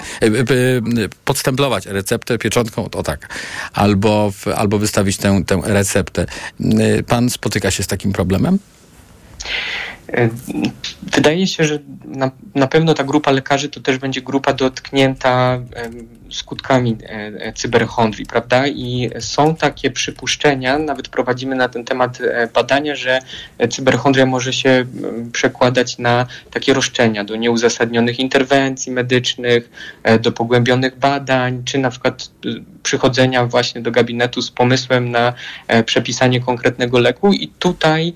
[1.24, 3.28] Podstemplować e-receptę pieczątką, to tak.
[3.72, 6.26] Albo, albo wystawić tę, tę receptę.
[7.06, 8.58] Pan spotyka się z takim problemem?
[11.02, 15.60] Wydaje się, że na, na pewno ta grupa lekarzy to też będzie grupa dotknięta
[16.35, 18.66] skutkami e, e, cyberchondrii, prawda?
[18.66, 23.18] I są takie przypuszczenia, nawet prowadzimy na ten temat e, badania, że
[23.70, 24.87] cyberchondria może się
[25.33, 29.70] przekładać na takie roszczenia do nieuzasadnionych interwencji medycznych,
[30.20, 32.31] do pogłębionych badań, czy na przykład
[32.83, 35.33] przychodzenia właśnie do gabinetu z pomysłem na
[35.87, 37.33] przepisanie konkretnego leku.
[37.33, 38.14] I tutaj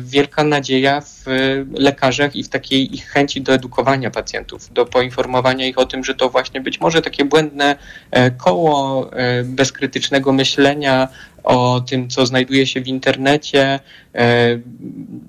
[0.00, 1.24] wielka nadzieja w
[1.72, 6.14] lekarzach i w takiej ich chęci do edukowania pacjentów, do poinformowania ich o tym, że
[6.14, 7.76] to właśnie być może takie błędne
[8.10, 11.08] e, koło e, bezkrytycznego myślenia
[11.44, 13.80] o tym, co znajduje się w internecie,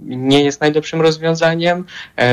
[0.06, 1.86] nie jest najlepszym rozwiązaniem.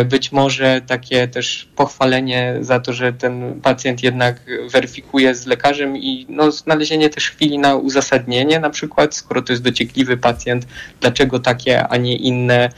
[0.04, 4.40] Być może takie też pochwalenie za to, że ten pacjent jednak
[4.72, 9.62] weryfikuje z lekarzem i no, znalezienie też chwili na uzasadnienie, na przykład, skoro to jest
[9.62, 10.66] dociekliwy pacjent,
[11.00, 12.70] dlaczego takie, a nie inne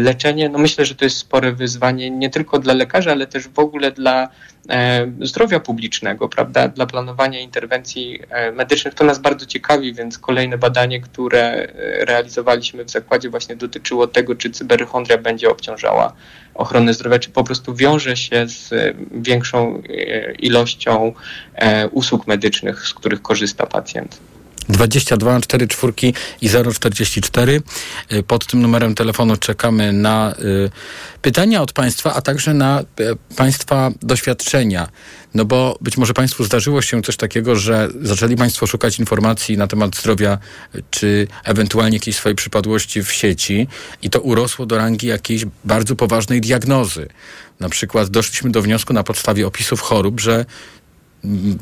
[0.00, 0.48] leczenie.
[0.48, 3.92] No myślę, że to jest spore wyzwanie nie tylko dla lekarzy, ale też w ogóle
[3.92, 4.28] dla
[4.70, 8.94] E, zdrowia publicznego, prawda, dla planowania interwencji e, medycznych.
[8.94, 11.68] To nas bardzo ciekawi, więc kolejne badanie, które e,
[12.04, 16.12] realizowaliśmy w zakładzie właśnie dotyczyło tego, czy cyberchondria będzie obciążała
[16.54, 18.70] ochronę zdrowia, czy po prostu wiąże się z
[19.10, 19.82] większą
[20.38, 21.12] ilością
[21.90, 24.20] usług medycznych, z których korzysta pacjent.
[24.68, 27.62] 22 4 4 i 044.
[28.12, 30.70] Y, Pod tym numerem telefonu czekamy na y,
[31.22, 34.88] pytania od Państwa, a także na y, Państwa doświadczenia.
[35.34, 39.66] No bo być może Państwu zdarzyło się coś takiego, że zaczęli Państwo szukać informacji na
[39.66, 40.38] temat zdrowia,
[40.90, 43.68] czy ewentualnie jakiejś swojej przypadłości w sieci
[44.02, 47.08] i to urosło do rangi jakiejś bardzo poważnej diagnozy.
[47.60, 50.44] Na przykład doszliśmy do wniosku na podstawie opisów chorób, że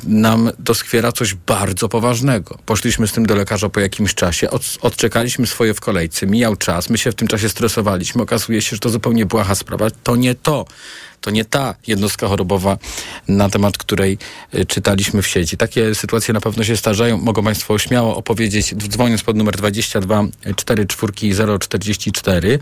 [0.06, 2.58] nam doskwiera coś bardzo poważnego.
[2.66, 6.90] Poszliśmy z tym do lekarza po jakimś czasie, od, odczekaliśmy swoje w kolejce, mijał czas,
[6.90, 9.90] my się w tym czasie stresowaliśmy, okazuje się, że to zupełnie błaha sprawa.
[10.02, 10.66] To nie to.
[11.20, 12.78] To nie ta jednostka chorobowa,
[13.28, 14.18] na temat której
[14.54, 15.56] y, czytaliśmy w sieci.
[15.56, 17.18] Takie sytuacje na pewno się starzają.
[17.18, 20.24] Mogą Państwo śmiało opowiedzieć, dzwoniąc pod numer 22
[20.56, 22.58] 44 044.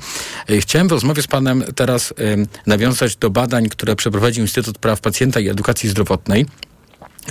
[0.50, 5.00] Y, Chciałem w rozmowie z Panem teraz y, nawiązać do badań, które przeprowadził Instytut Praw
[5.00, 6.46] Pacjenta i Edukacji Zdrowotnej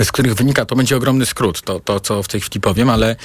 [0.05, 3.15] z których wynika, to będzie ogromny skrót, to, to co w tej chwili powiem, ale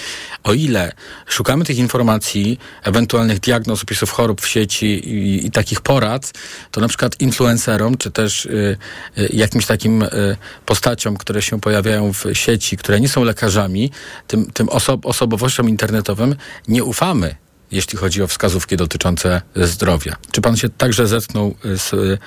[0.45, 0.93] o ile
[1.27, 6.33] szukamy tych informacji, ewentualnych diagnoz, opisów chorób w sieci i, i takich porad,
[6.71, 8.77] to na przykład influencerom, czy też y,
[9.19, 13.91] y, jakimś takim y, postaciom, które się pojawiają w sieci, które nie są lekarzami,
[14.27, 16.37] tym, tym oso- osobowościom internetowym
[16.69, 17.35] nie ufamy
[17.73, 20.17] jeśli chodzi o wskazówki dotyczące zdrowia.
[20.33, 22.19] Czy pan się także zetknął z, y,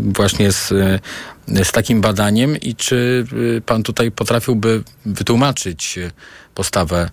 [0.00, 5.98] właśnie z, y, z takim badaniem i czy y, pan tutaj potrafiłby wytłumaczyć
[6.54, 7.10] postawę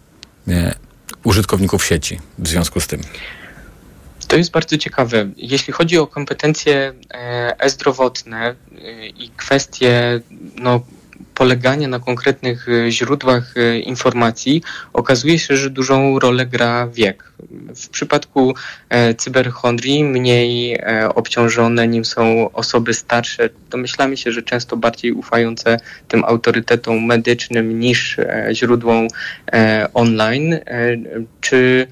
[1.23, 3.01] użytkowników sieci w związku z tym?
[4.27, 5.29] To jest bardzo ciekawe.
[5.37, 10.21] Jeśli chodzi o kompetencje e, e-zdrowotne e, i kwestie
[10.55, 10.81] no,
[11.35, 14.61] polegania na konkretnych e, źródłach e, informacji,
[14.93, 17.31] okazuje się, że dużą rolę gra wiek.
[17.75, 18.53] W przypadku
[18.89, 20.79] e, cyberchondrii mniej
[21.15, 23.49] obciążone nim są osoby starsze.
[23.69, 28.17] Domyślamy się, że często bardziej ufające tym autorytetom medycznym niż
[28.51, 29.07] źródłom
[29.93, 30.59] online,
[31.41, 31.87] czy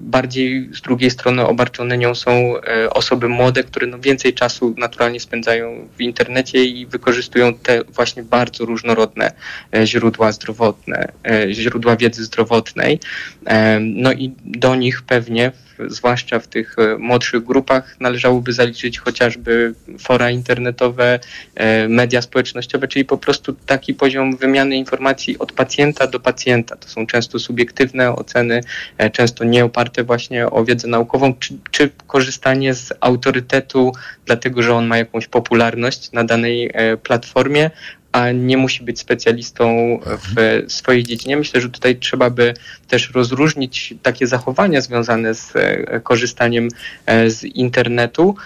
[0.00, 5.20] bardziej z drugiej strony obarczone nią są e, osoby młode, które no więcej czasu naturalnie
[5.20, 9.32] spędzają w internecie i wykorzystują te właśnie bardzo różnorodne
[9.74, 13.00] e, źródła zdrowotne, e, źródła wiedzy zdrowotnej.
[13.46, 18.98] E, No i do nich pewnie, w- zwłaszcza w tych e, młodszych grupach, należałoby zaliczyć
[18.98, 21.20] chociażby fora internetowe,
[21.54, 26.76] e, media społecznościowe, czyli po prostu taki poziom wymiany informacji od pacjenta do pacjenta.
[26.76, 28.60] To są często subiektywne oceny,
[28.98, 33.92] e, często nie oparte właśnie o wiedzę naukową, czy, czy korzystanie z autorytetu,
[34.26, 36.70] dlatego że on ma jakąś popularność na danej
[37.02, 37.70] platformie,
[38.18, 41.36] a nie musi być specjalistą w swojej dziedzinie.
[41.36, 42.54] Myślę, że tutaj trzeba by
[42.88, 46.68] też rozróżnić takie zachowania związane z e, korzystaniem
[47.06, 48.36] e, z internetu.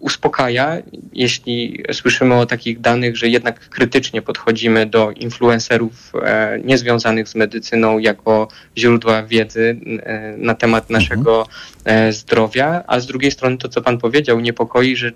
[0.00, 0.76] Uspokaja,
[1.12, 7.98] jeśli słyszymy o takich danych, że jednak krytycznie podchodzimy do influencerów e, niezwiązanych z medycyną
[7.98, 11.46] jako źródła wiedzy e, na temat naszego
[11.84, 15.12] e, zdrowia, a z drugiej strony to, co Pan powiedział, niepokoi, że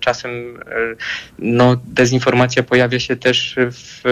[0.00, 0.58] czasem
[1.38, 4.02] no, dezinformacja pojawia się też w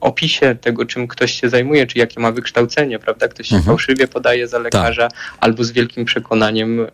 [0.00, 3.28] opisie tego, czym ktoś się zajmuje, czy jakie ma wykształcenie, prawda?
[3.28, 3.66] Ktoś się Mhm.
[3.76, 5.08] fałszywie podaje za lekarza
[5.40, 6.86] albo z wielkim przekonaniem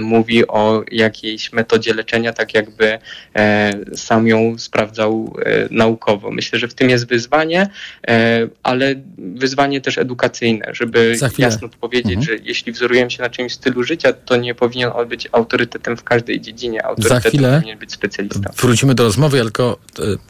[0.00, 2.98] mówi o jakiejś metodzie leczenia, tak jakby
[3.36, 6.30] e, sam ją sprawdzał e, naukowo.
[6.30, 7.68] Myślę, że w tym jest wyzwanie,
[8.08, 12.22] e, ale wyzwanie też edukacyjne, żeby jasno powiedzieć, Mhm.
[12.26, 16.04] że jeśli wzorujemy się na czymś stylu życia, to nie powinien on być autorytetem w
[16.04, 16.84] każdej dziedzinie.
[16.86, 18.50] Autorytetem powinien być specjalista.
[18.56, 19.78] Wrócimy do rozmowy, tylko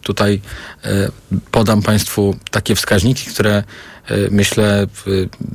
[0.03, 0.41] tutaj
[1.51, 3.63] podam Państwu takie wskaźniki, które
[4.31, 4.87] myślę e,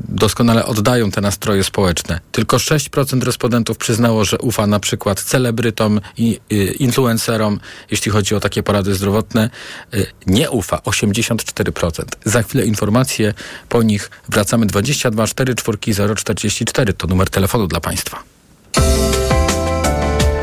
[0.09, 2.19] doskonale oddają te nastroje społeczne.
[2.31, 7.59] Tylko 6% respondentów przyznało, że ufa na przykład celebrytom i e, influencerom,
[7.91, 9.49] jeśli chodzi o takie porady zdrowotne.
[9.93, 12.03] E, Nie ufa 84%.
[12.25, 13.33] Za chwilę informacje
[13.69, 15.77] po nich wracamy 22 4 4
[16.15, 18.23] 044 to numer telefonu dla Państwa.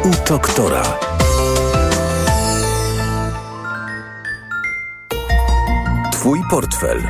[0.05, 0.99] U doktora.
[6.13, 7.03] Twój portfel,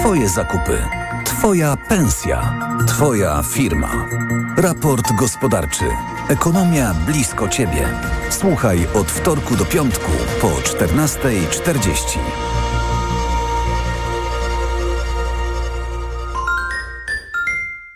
[0.00, 0.84] Twoje zakupy,
[1.24, 2.54] Twoja pensja,
[2.86, 4.08] Twoja firma.
[4.56, 5.84] Raport gospodarczy.
[6.28, 7.88] Ekonomia blisko Ciebie.
[8.30, 10.10] Słuchaj od wtorku do piątku
[10.40, 12.18] po 14.40.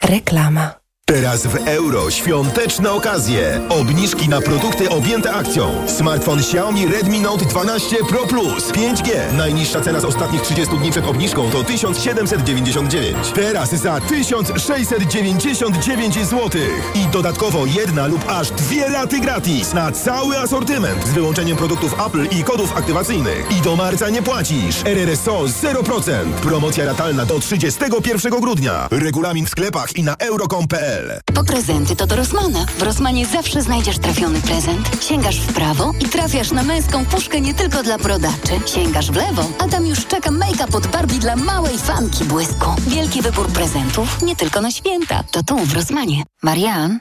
[0.02, 0.83] Reklama.
[1.06, 3.60] Teraz w euro świąteczne okazje.
[3.68, 5.88] Obniżki na produkty objęte akcją.
[5.88, 9.32] Smartfon Xiaomi Redmi Note 12 Pro Plus 5G.
[9.36, 13.16] Najniższa cena z ostatnich 30 dni przed obniżką to 1799.
[13.34, 16.50] Teraz za 1699 zł.
[16.94, 22.26] I dodatkowo jedna lub aż dwie raty gratis na cały asortyment z wyłączeniem produktów Apple
[22.38, 23.46] i kodów aktywacyjnych.
[23.58, 24.76] I do marca nie płacisz.
[24.84, 26.12] RRSO 0%.
[26.42, 28.88] Promocja ratalna do 31 grudnia.
[28.90, 30.93] Regulamin w sklepach i na euro.com.pl
[31.34, 32.66] Po prezenty to do Rosmana.
[32.78, 35.04] W Rosmanie zawsze znajdziesz trafiony prezent.
[35.08, 38.60] Sięgasz w prawo i trafiasz na męską puszkę nie tylko dla brodaczy.
[38.66, 42.74] Sięgasz w lewo, a tam już czeka make-up od Barbie dla małej fanki błysku.
[42.86, 45.22] Wielki wybór prezentów, nie tylko na święta.
[45.30, 46.22] To tu, w Rosmanie.
[46.42, 47.00] Marian,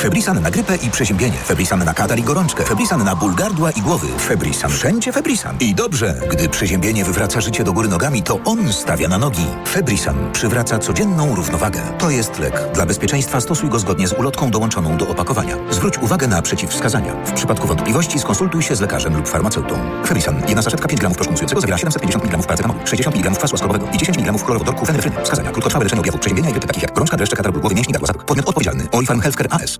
[0.00, 1.36] Febrisan na grypę i przeziębienie.
[1.36, 2.64] Febrisan na katar i gorączkę.
[2.64, 4.06] Febrisan na ból gardła i głowy.
[4.18, 4.70] Febrisan.
[4.70, 5.56] Wszędzie Febrisan.
[5.60, 9.46] I dobrze, gdy przeziębienie wywraca życie do góry nogami, to on stawia na nogi.
[9.68, 11.80] Febrisan przywraca codzienną równowagę.
[11.98, 12.62] To jest lek.
[12.74, 15.56] Dla bezpieczeństwa stosuj go zgodnie z ulotką dołączoną do opakowania.
[15.70, 17.12] Zwróć uwagę na przeciwwskazania.
[17.24, 19.78] W przypadku wątpliwości skonsultuj się z lekarzem lub farmaceutą.
[20.06, 20.42] Febrisan.
[20.48, 24.18] Jedna saszetka 5 gramów proszku zawiera 750 mg paracetamolu, 60 mg kwasu łaskowego i 10
[24.18, 25.16] mg chlorowodorku fenefryny.
[25.24, 25.50] Wskazania.
[25.50, 28.24] Krótkotrwałe leczenie objawów przeziębienia i takich jak gorączka, dreszcze, katar głowy, mięśni, gardła.
[28.24, 28.88] Podmiot odpowiedzialny.
[29.22, 29.79] Healthcare AS.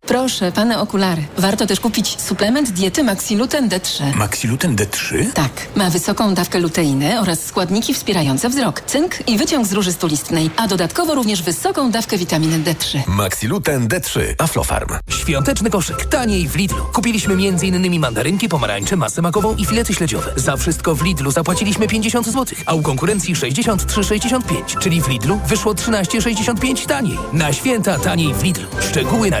[0.00, 1.22] Proszę, pane okulary.
[1.38, 4.16] Warto też kupić suplement diety Maxiluten D3.
[4.16, 5.32] Maxiluten D3?
[5.32, 10.50] Tak, ma wysoką dawkę luteiny oraz składniki wspierające wzrok, cynk i wyciąg z róży stulistnej,
[10.56, 12.98] a dodatkowo również wysoką dawkę witaminy D3.
[13.06, 14.20] Maxiluten D3.
[14.38, 14.88] Aflofarm.
[15.10, 16.04] Świąteczny koszyk.
[16.04, 16.84] Taniej w Lidlu.
[16.92, 18.00] Kupiliśmy m.in.
[18.00, 20.32] mandarynki, pomarańcze, masę makową i filety śledziowe.
[20.36, 24.78] Za wszystko w Lidlu zapłaciliśmy 50 zł, a u konkurencji 63,65.
[24.80, 27.18] Czyli w Lidlu wyszło 13,65 taniej.
[27.32, 28.66] Na święta taniej w Lidlu.
[28.90, 29.40] Szczegóły na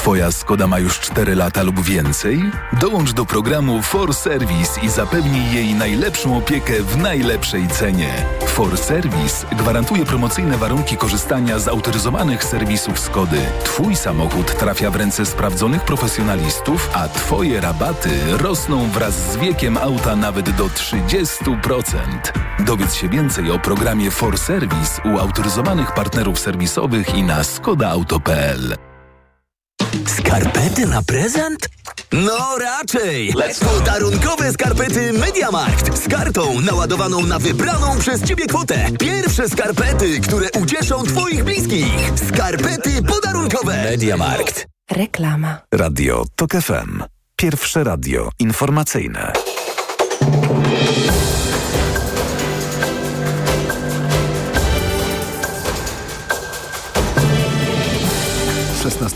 [0.00, 2.42] Twoja Skoda ma już 4 lata lub więcej?
[2.80, 8.26] Dołącz do programu For Service i zapewnij jej najlepszą opiekę w najlepszej cenie.
[8.46, 13.40] For Service gwarantuje promocyjne warunki korzystania z autoryzowanych serwisów Skody.
[13.64, 20.16] Twój samochód trafia w ręce sprawdzonych profesjonalistów, a Twoje rabaty rosną wraz z wiekiem auta
[20.16, 21.84] nawet do 30%.
[22.58, 28.89] Dowiedz się więcej o programie For Service u autoryzowanych partnerów serwisowych i na skodaauto.pl.
[30.06, 31.68] Skarpety na prezent?
[32.12, 33.34] No raczej!
[33.60, 38.86] Podarunkowe skarpety Mediamarkt z kartą naładowaną na wybraną przez Ciebie kwotę.
[38.98, 41.92] Pierwsze skarpety, które ucieszą Twoich bliskich.
[42.28, 43.84] Skarpety podarunkowe.
[43.84, 44.66] Mediamarkt.
[44.90, 45.58] Reklama.
[45.74, 47.02] Radio TOK FM.
[47.36, 49.32] Pierwsze radio informacyjne.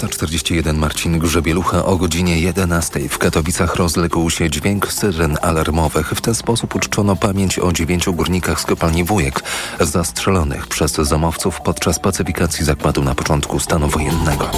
[0.08, 6.10] 16.41 Marcin Grzebielucha o godzinie 11 w Katowicach rozległ się dźwięk syren alarmowych.
[6.10, 9.42] W ten sposób uczczono pamięć o dziewięciu górnikach z kopalni Wujek
[9.80, 14.50] zastrzelonych przez zamowców podczas pacyfikacji zakładu na początku stanu wojennego.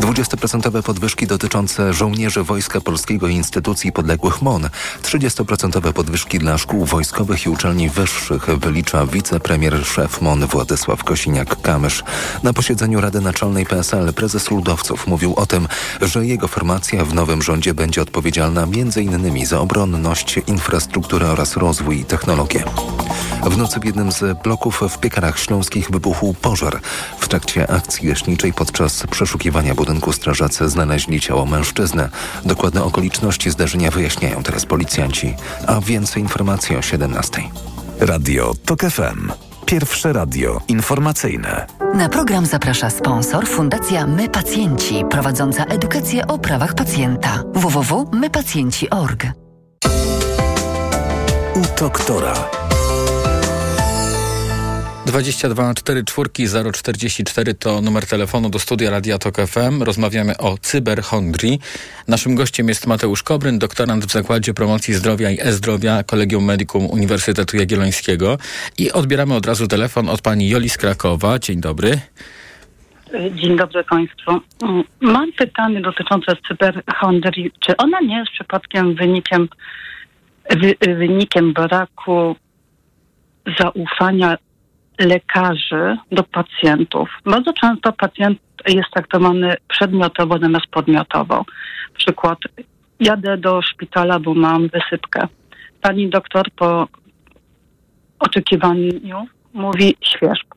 [0.00, 4.68] 20% podwyżki dotyczące żołnierzy Wojska Polskiego i instytucji podległych MON.
[5.02, 12.02] 30% podwyżki dla szkół wojskowych i uczelni wyższych wylicza wicepremier szef MON Władysław Kosiniak-Kamysz.
[12.42, 15.68] Na posiedzeniu Rady Naczelnej PSL prezes Ludowców mówił o tym,
[16.02, 19.46] że jego formacja w nowym rządzie będzie odpowiedzialna m.in.
[19.46, 22.64] za obronność, infrastrukturę oraz rozwój i technologię.
[23.50, 26.80] W nocy w jednym z bloków w Piekarach Śląskich wybuchł pożar.
[27.18, 32.08] W trakcie akcji gaśniczej podczas przeszukiwania budynku strażacy znaleźli ciało mężczyzny.
[32.44, 35.34] Dokładne okoliczności zdarzenia wyjaśniają teraz policjanci.
[35.66, 37.42] A więcej informacji o 17.
[38.00, 39.32] Radio TOK FM.
[39.66, 41.66] Pierwsze radio informacyjne.
[41.94, 47.42] Na program zaprasza sponsor Fundacja My Pacjenci, prowadząca edukację o prawach pacjenta.
[47.54, 49.26] www.mypacjenci.org.
[51.54, 52.59] U doktora.
[55.10, 56.30] 22 44
[56.72, 59.82] 044 to numer telefonu do studia Radia Tok FM.
[59.82, 61.58] Rozmawiamy o cyberchondrii.
[62.08, 67.56] Naszym gościem jest Mateusz Kobryn, doktorant w Zakładzie Promocji Zdrowia i E-Zdrowia Kolegium Medicum Uniwersytetu
[67.56, 68.38] Jagiellońskiego.
[68.78, 71.38] I odbieramy od razu telefon od pani Joli z Krakowa.
[71.38, 72.00] Dzień dobry.
[73.34, 74.40] Dzień dobry Państwu.
[75.00, 77.50] Mam pytanie dotyczące cyberchondrii.
[77.60, 79.48] Czy ona nie jest przypadkiem wynikiem,
[80.50, 82.36] wy, wynikiem braku
[83.58, 84.36] zaufania
[85.00, 87.08] lekarzy do pacjentów?
[87.24, 88.38] Bardzo często pacjent
[88.68, 91.44] jest traktowany przedmiotowo zamiast podmiotowo.
[91.96, 92.38] Przykład,
[93.00, 95.28] jadę do szpitala, bo mam wysypkę.
[95.80, 96.88] Pani doktor po
[98.18, 100.56] oczekiwaniu mówi świeżba.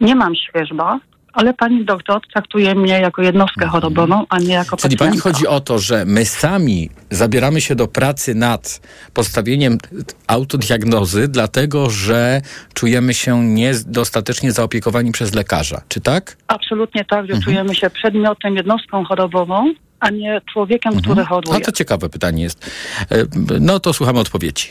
[0.00, 1.00] Nie mam świeżba,
[1.32, 5.60] ale pani doktor traktuje mnie jako jednostkę chorobową, a nie jako Czyli pani chodzi o
[5.60, 8.80] to, że my sami zabieramy się do pracy nad
[9.14, 9.78] postawieniem
[10.26, 12.40] autodiagnozy, dlatego że
[12.74, 15.82] czujemy się niedostatecznie zaopiekowani przez lekarza.
[15.88, 16.36] Czy tak?
[16.46, 17.38] Absolutnie tak, Mhm.
[17.40, 21.60] że czujemy się przedmiotem, jednostką chorobową, a nie człowiekiem, który A choruje.
[21.60, 22.70] to ciekawe pytanie jest.
[23.10, 23.24] E,
[23.60, 24.68] No to słuchamy odpowiedzi.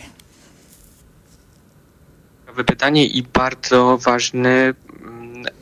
[2.41, 4.73] Ciekawe pytanie i bardzo ważny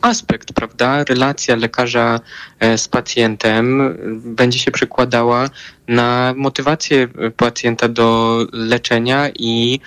[0.02, 1.04] aspekt, prawda?
[1.04, 2.20] Relacja lekarza
[2.60, 3.96] e, z pacjentem e,
[4.36, 5.50] będzie się przekładała
[5.88, 9.80] na motywację e, pacjenta do leczenia i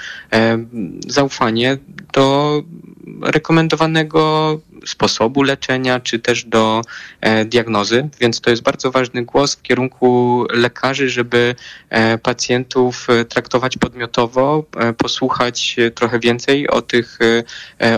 [1.06, 1.78] zaufanie
[2.12, 2.62] do
[3.22, 6.82] rekomendowanego sposobu leczenia, czy też do
[7.20, 11.54] e, diagnozy, więc to jest bardzo ważny głos w kierunku lekarzy, żeby
[11.90, 14.64] e, pacjentów e, traktować podmiotowo,
[14.98, 17.18] posłuchać trochę więcej o tych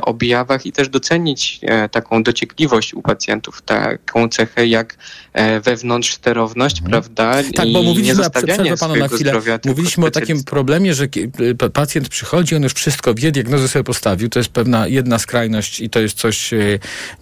[0.03, 1.61] objawach i też docenić
[1.91, 4.97] taką dociekliwość u pacjentów, taką cechę jak
[5.63, 7.35] wewnątrz sterowność, prawda?
[7.55, 9.33] Tak, bo mówiliśmy, przerwę panu na chwilę,
[9.65, 11.07] mówiliśmy o takim problemie, że
[11.73, 15.91] pacjent przychodzi, on już wszystko wie, diagnozę sobie postawił, to jest pewna jedna skrajność i
[15.91, 16.51] to jest coś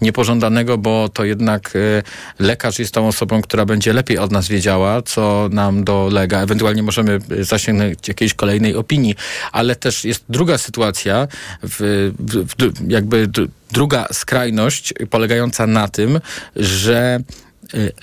[0.01, 2.03] niepożądanego, bo to jednak e,
[2.39, 6.41] lekarz jest tą osobą, która będzie lepiej od nas wiedziała, co nam dolega.
[6.41, 9.15] Ewentualnie możemy e, zasięgnąć jakiejś kolejnej opinii,
[9.51, 11.27] ale też jest druga sytuacja,
[11.63, 13.29] w, w, w, jakby
[13.71, 16.19] druga skrajność polegająca na tym,
[16.55, 17.19] że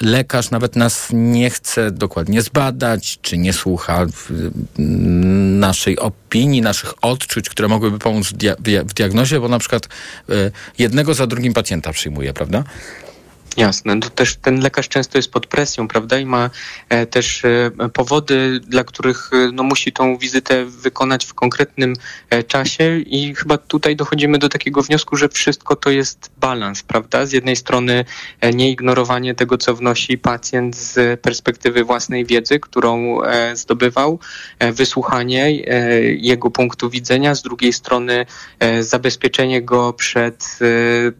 [0.01, 4.31] lekarz nawet nas nie chce dokładnie zbadać, czy nie słucha w-
[4.79, 8.33] m, naszej opinii, naszych odczuć, które mogłyby pomóc
[8.89, 9.89] w diagnozie, bo na przykład
[10.31, 12.65] y, jednego za drugim pacjenta przyjmuje, prawda?
[13.57, 16.19] Jasne, to też ten lekarz często jest pod presją, prawda?
[16.19, 16.51] I ma
[16.89, 21.95] e, też e, powody, dla których e, no, musi tą wizytę wykonać w konkretnym
[22.47, 27.27] czasie i chyba tutaj dochodzimy do takiego wniosku, że wszystko to jest balans, prawda?
[27.27, 28.05] Z jednej strony
[28.55, 33.19] nieignorowanie tego, co wnosi pacjent z perspektywy własnej wiedzy, którą
[33.55, 34.19] zdobywał,
[34.61, 35.51] wysłuchanie
[36.17, 38.27] jego punktu widzenia, z drugiej strony
[38.81, 40.59] zabezpieczenie go przed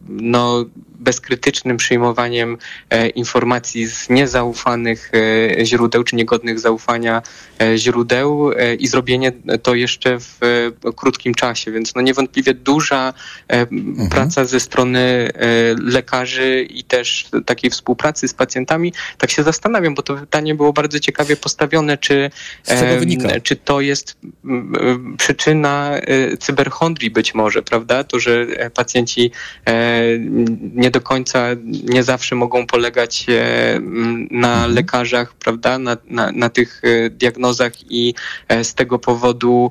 [0.09, 0.65] no,
[0.99, 2.20] bezkrytycznym przyjmowaniem
[2.89, 5.11] e, informacji z niezaufanych
[5.59, 7.21] e, źródeł, czy niegodnych zaufania
[7.61, 9.31] e, źródeł i zrobienie
[9.63, 10.39] to jeszcze w
[10.95, 13.13] krótkim czasie, więc no niewątpliwie duża
[13.47, 13.67] e,
[14.09, 15.29] praca ze strony
[15.83, 18.93] lekarzy i też takiej współpracy z pacjentami.
[19.17, 22.31] Tak się zastanawiam, bo to pytanie było bardzo ciekawie postawione, czy,
[23.43, 24.17] czy to jest
[25.17, 25.91] przyczyna
[26.39, 28.03] cyberchondrii być może, prawda?
[28.03, 29.31] To, że pacjenci
[30.73, 31.47] nie do końca,
[31.83, 33.79] nie zawsze mogą polegać e,
[34.31, 35.79] na lekarzach, prawda?
[35.79, 38.13] Na, na, na tych e, diagnozach i
[38.47, 39.69] e, z tego powodu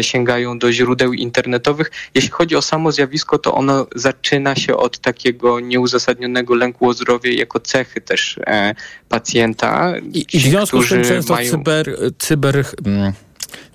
[0.00, 1.90] sięgają do źródeł internetowych.
[2.14, 7.34] Jeśli chodzi o samo zjawisko, to ono zaczyna się od takiego nieuzasadnionego lęku o zdrowie
[7.34, 8.40] jako cechy też
[9.08, 9.94] pacjenta.
[10.12, 13.12] I, i w związku z tym często mają- cyber, cyber mm,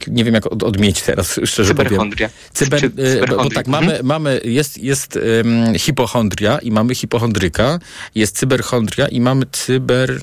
[0.08, 2.30] nie wiem jak od, odmienić teraz, szczerze Cyberchondria.
[2.54, 4.06] Cyber, Czy- y, bo, tak, mamy, Mhm.
[4.06, 7.80] mamy jest, jest ym, hipochondria i mamy hipochondryka,
[8.16, 10.22] jest cyberchondria i mamy cyber...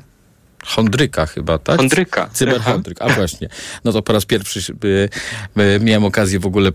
[0.67, 1.77] Chondryka chyba, tak?
[1.77, 2.31] Chondryka.
[2.33, 3.49] Cyberchondryk, a właśnie.
[3.85, 6.73] No to po raz pierwszy y, miałem okazję w ogóle,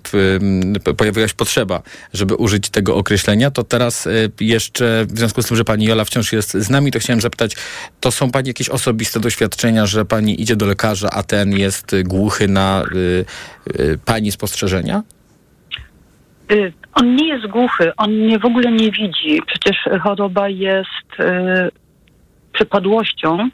[0.98, 1.82] pojawiła się potrzeba,
[2.14, 3.52] żeby użyć tego określenia.
[3.52, 6.92] To teraz y, jeszcze, w związku z tym, że pani Jola wciąż jest z nami,
[6.92, 7.56] to chciałem zapytać,
[8.00, 12.48] to są pani jakieś osobiste doświadczenia, że pani idzie do lekarza, a ten jest głuchy
[12.48, 13.26] na y,
[13.80, 15.04] y, pani spostrzeżenia?
[16.52, 19.42] Y, On nie jest głuchy, on mnie w ogóle nie widzi.
[19.48, 21.24] Przecież choroba jest y,
[22.54, 23.50] przypadłością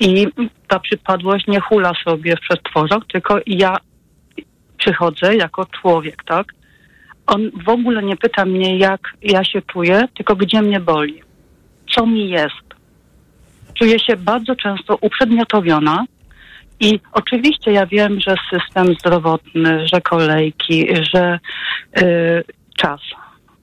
[0.00, 0.26] i
[0.68, 3.76] ta przypadłość nie hula sobie w przestworzach, tylko ja
[4.78, 6.46] przychodzę jako człowiek, tak?
[7.26, 11.22] On w ogóle nie pyta mnie, jak ja się czuję, tylko gdzie mnie boli,
[11.94, 12.70] co mi jest.
[13.74, 16.04] Czuję się bardzo często uprzedmiotowiona
[16.80, 21.38] i oczywiście ja wiem, że system zdrowotny, że kolejki, że
[21.98, 22.44] y,
[22.76, 23.00] czas.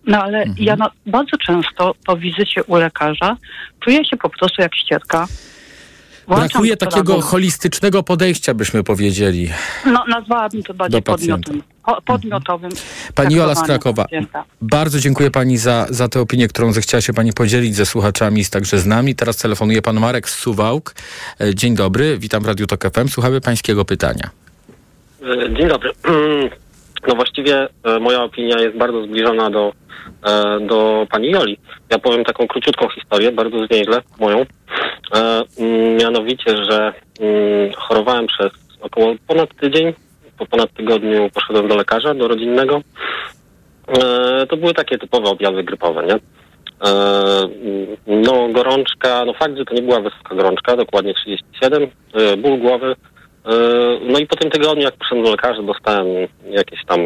[0.07, 3.37] No ale ja na, bardzo często po wizycie u lekarza
[3.79, 5.27] czuję się po prostu jak ścierka.
[6.27, 7.27] Włączam Brakuje takiego Google.
[7.27, 9.49] holistycznego podejścia, byśmy powiedzieli.
[9.85, 11.63] No, nazwałabym to bardziej podmiotowym.
[11.85, 12.71] Po, podmiotowym
[13.15, 14.43] Pani Jola z Krakowa, pacjenta.
[14.61, 18.79] bardzo dziękuję Pani za, za tę opinię, którą zechciała się Pani podzielić ze słuchaczami, także
[18.79, 19.15] z nami.
[19.15, 20.95] Teraz telefonuje Pan Marek z Suwałk.
[21.41, 23.07] E, Dzień dobry, witam w Radiu Tok FM.
[23.07, 24.29] Słuchamy Pańskiego pytania.
[25.21, 25.89] E, Dzień dobry.
[27.07, 29.73] No właściwie e, moja opinia jest bardzo zbliżona do,
[30.27, 31.57] e, do pani Joli.
[31.89, 34.45] Ja powiem taką króciutką historię, bardzo zwięźle, moją.
[35.15, 38.51] E, mm, Mianowicie, że mm, chorowałem przez
[38.81, 39.93] około ponad tydzień.
[40.37, 42.81] Po ponad tygodniu poszedłem do lekarza, do rodzinnego.
[44.49, 46.13] To były takie typowe objawy grypowe, nie?
[46.13, 47.47] E,
[48.07, 52.95] No, gorączka, no fakt, że to nie była wysoka gorączka, dokładnie 37, e, ból głowy.
[53.47, 53.51] E,
[54.01, 56.07] No i po tym tygodniu, jak poszedłem do lekarza, dostałem
[56.49, 56.99] jakieś tam,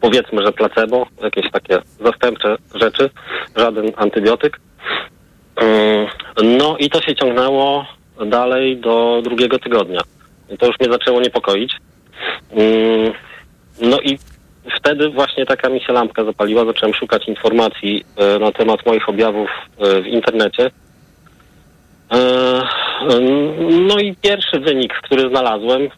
[0.00, 3.10] powiedzmy, że placebo, jakieś takie zastępcze rzeczy,
[3.56, 4.60] żaden antybiotyk.
[5.60, 6.06] E,
[6.42, 7.86] No i to się ciągnęło
[8.26, 10.00] dalej do drugiego tygodnia.
[10.50, 11.72] I to już mnie zaczęło niepokoić.
[12.50, 13.12] Mm,
[13.80, 14.18] No i
[14.76, 18.04] wtedy właśnie taka mi się lampka zapaliła, zacząłem szukać informacji
[18.40, 19.50] na temat moich objawów
[20.02, 20.70] w internecie.
[22.12, 22.62] E,
[23.88, 25.88] No i pierwszy wynik, który znalazłem, e,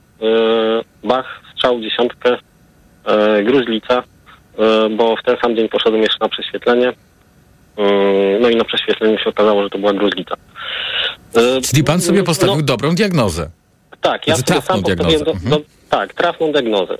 [1.05, 2.37] Bach, strzał dziesiątkę,
[3.07, 4.03] e, gruźlica,
[4.97, 6.93] bo w ten sam dzień poszedłem jeszcze na prześwietlenie.
[8.41, 10.35] No i na prześwietleniu się okazało, że to była gruźlica.
[11.71, 13.51] Czyli Pan sobie no, postawił dobrą diagnozę.
[14.01, 15.25] tak, ja Znaczy trafną do, diagnozę.
[15.25, 16.97] do, tak, trafną diagnozę.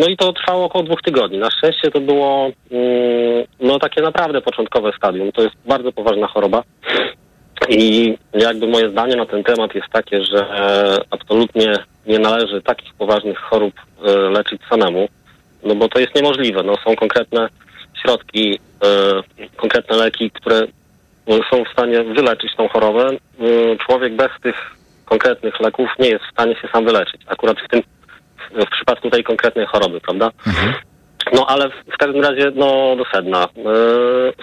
[0.00, 1.38] No i to trwało około dwóch tygodni.
[1.38, 5.32] Na szczęście to było mm, no takie naprawdę początkowe stadium.
[5.32, 6.62] To jest bardzo poważna choroba.
[7.68, 10.46] I jakby moje zdanie na ten temat jest takie, że
[11.10, 11.74] absolutnie
[12.06, 15.08] nie należy takich poważnych chorób e, leczyć samemu,
[15.62, 16.62] no bo to jest niemożliwe.
[16.62, 17.48] No, są konkretne
[18.02, 20.66] środki, e, konkretne leki, które e,
[21.50, 23.10] są w stanie wyleczyć tą chorobę.
[23.10, 24.54] E, Człowiek bez tych
[25.04, 27.20] konkretnych leków nie jest w stanie się sam wyleczyć.
[27.26, 27.82] Akurat w tym,
[28.50, 30.30] w, przypadku tej konkretnej choroby, prawda?
[31.32, 33.48] No ale w, każdym razie, no do sedna.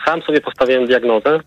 [0.06, 1.40] Sam sobie postawiłem diagnozę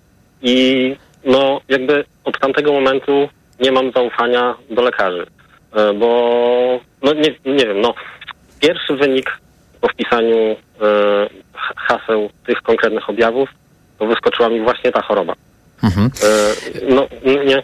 [0.42, 3.28] i no jakby od tamtego momentu
[3.60, 5.26] nie mam zaufania do lekarzy,
[5.76, 7.94] E, bo no nie, nie wiem, no
[8.60, 9.38] pierwszy wynik
[9.80, 10.56] po wpisaniu e,
[11.54, 13.48] ha- haseł tych konkretnych objawów,
[13.98, 15.34] to wyskoczyła mi właśnie ta choroba.
[15.82, 16.06] Mhm.
[16.06, 16.28] E,
[16.94, 17.06] no
[17.44, 17.62] nie,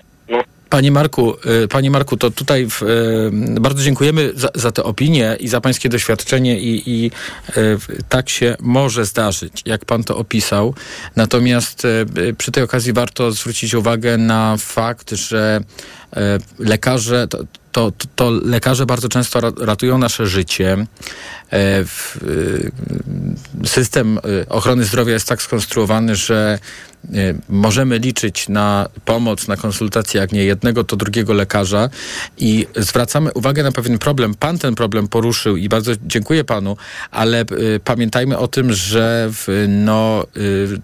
[0.74, 5.36] Panie Marku, y, panie Marku, to tutaj w, y, bardzo dziękujemy za, za tę opinię
[5.40, 7.10] i za pańskie doświadczenie i, i
[7.56, 10.74] y, tak się może zdarzyć, jak pan to opisał.
[11.16, 11.86] Natomiast
[12.38, 15.60] przy tej okazji warto zwrócić uwagę na fakt, że
[16.58, 20.86] lekarze, to, to, to lekarze bardzo często ra- ratują nasze życie.
[21.52, 21.84] E,
[22.22, 22.72] y,
[23.66, 26.58] System ochrony zdrowia jest tak skonstruowany, że
[27.48, 31.90] możemy liczyć na pomoc, na konsultację, jak nie jednego, to drugiego lekarza
[32.38, 34.34] i zwracamy uwagę na pewien problem.
[34.34, 36.76] Pan ten problem poruszył i bardzo dziękuję panu,
[37.10, 37.44] ale
[37.84, 40.26] pamiętajmy o tym, że w, no,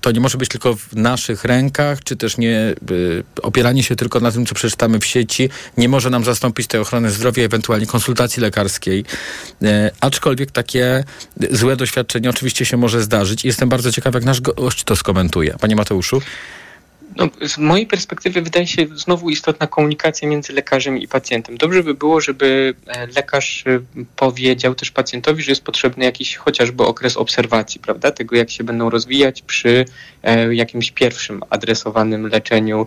[0.01, 2.75] to nie może być tylko w naszych rękach, czy też nie
[3.43, 5.20] opieranie się tylko na tym, co przeczytamy w sieci,
[5.77, 9.05] nie może nam zastąpić tej ochrony zdrowia, ewentualnie konsultacji lekarskiej.
[9.63, 11.05] E, aczkolwiek takie
[11.51, 13.45] złe doświadczenie oczywiście się może zdarzyć.
[13.45, 15.57] Jestem bardzo ciekaw, jak nasz gość to skomentuje.
[15.61, 16.23] Panie Mateuszu?
[17.17, 21.57] No, z mojej perspektywy wydaje się znowu istotna komunikacja między lekarzem i pacjentem.
[21.57, 23.81] Dobrze by było, żeby e, lekarz e,
[24.17, 28.11] powiedział też pacjentowi, że jest potrzebny jakiś chociażby okres obserwacji, prawda?
[28.11, 29.85] Tego, jak się będą rozwijać przy
[30.23, 32.87] e, jakimś pierwszym adresowanym leczeniu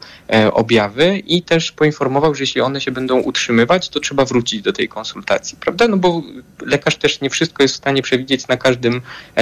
[0.54, 4.88] objawy i też poinformował, że jeśli one się będą utrzymywać, to trzeba wrócić do tej
[4.88, 5.88] konsultacji, prawda?
[5.88, 6.22] No bo
[6.66, 9.02] lekarz też nie wszystko jest w stanie przewidzieć na każdym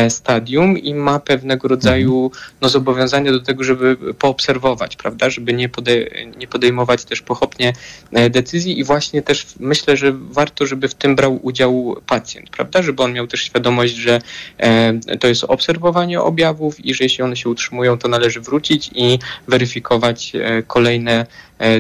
[0.09, 6.37] stadium i ma pewnego rodzaju no, zobowiązania do tego, żeby poobserwować, prawda, żeby nie, podej-
[6.37, 7.73] nie podejmować też pochopnie
[8.11, 12.81] e, decyzji i właśnie też myślę, że warto, żeby w tym brał udział pacjent, prawda,
[12.81, 14.21] żeby on miał też świadomość, że
[14.57, 19.19] e, to jest obserwowanie objawów i że jeśli one się utrzymują, to należy wrócić i
[19.47, 21.25] weryfikować e, kolejne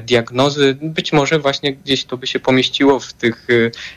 [0.01, 0.77] diagnozy.
[0.81, 3.47] Być może właśnie gdzieś to by się pomieściło w tych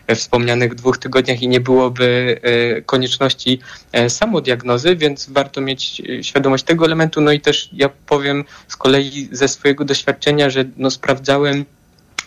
[0.07, 3.61] e, wspomnianych dwóch tygodniach i nie byłoby e, konieczności
[3.93, 7.21] e, samodiagnozy, więc warto mieć e, świadomość tego elementu.
[7.21, 11.65] No i też ja powiem z kolei ze swojego doświadczenia, że no sprawdzałem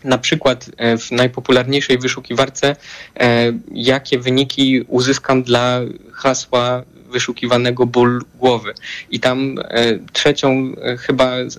[0.04, 2.76] na przykład e, w najpopularniejszej wyszukiwarce,
[3.20, 5.80] e, jakie wyniki uzyskam dla
[6.14, 8.74] hasła wyszukiwanego ból głowy.
[9.12, 11.50] I tam e, trzecią e, chyba e,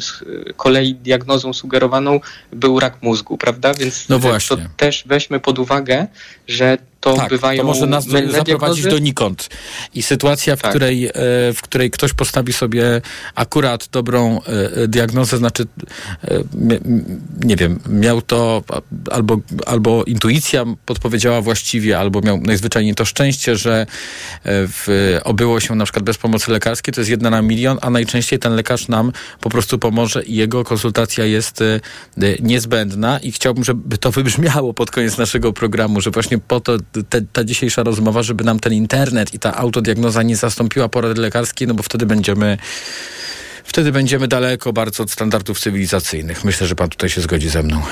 [0.00, 0.24] z
[0.56, 2.20] kolei diagnozą sugerowaną
[2.52, 3.74] był rak mózgu, prawda?
[3.74, 4.56] Więc No właśnie.
[4.56, 6.06] to też weźmy pod uwagę,
[6.48, 9.48] że to tak, bywają to może nas mylne zaprowadzić donikąd.
[9.94, 10.70] I sytuacja, w, Tak.
[10.70, 11.12] której, e,
[11.54, 13.00] w której ktoś postawi sobie
[13.34, 14.40] akurat dobrą
[14.82, 15.62] e, diagnozę, znaczy,
[16.24, 18.62] e, mie- m- nie wiem, miał to
[19.10, 19.36] albo,
[19.66, 23.86] albo intuicja podpowiedziała właściwie, albo miał najzwyczajniej to szczęście, że
[24.44, 28.38] w, obyło się na przykład bez pomocy lekarskiej, to jest jedna na milion, a najczęściej
[28.38, 31.60] ten lekarz nam po prostu pomoże i jego konsultacja jest
[32.40, 37.22] niezbędna i chciałbym, żeby to wybrzmiało pod koniec naszego programu, że właśnie po to te,
[37.32, 41.74] ta dzisiejsza rozmowa, żeby nam ten internet i ta autodiagnoza nie zastąpiła porady lekarskiej, no
[41.74, 42.58] bo wtedy będziemy
[43.64, 46.44] wtedy będziemy daleko bardzo od standardów cywilizacyjnych.
[46.44, 47.82] Myślę, że pan tutaj się zgodzi ze mną.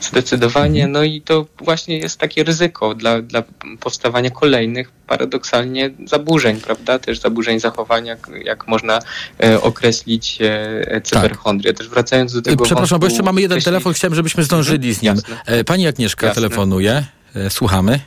[0.00, 0.86] Zdecydowanie.
[0.86, 3.42] No i to właśnie jest takie ryzyko dla, dla
[3.80, 6.98] powstawania kolejnych paradoksalnie zaburzeń, prawda?
[6.98, 8.98] Też zaburzeń zachowania, jak, można
[9.44, 11.74] e, określić e, cyberchondrię.
[11.74, 12.66] Też wracając do tego Tak.
[12.66, 15.14] Przepraszam, bo wątku jeszcze mamy jeden wcześniej- telefon, chciałem, żebyśmy zdążyli z nim.
[15.46, 16.42] E, Pani Agnieszka Jasne.
[16.42, 17.04] telefonuje.
[17.36, 17.98] E, Słuchamy.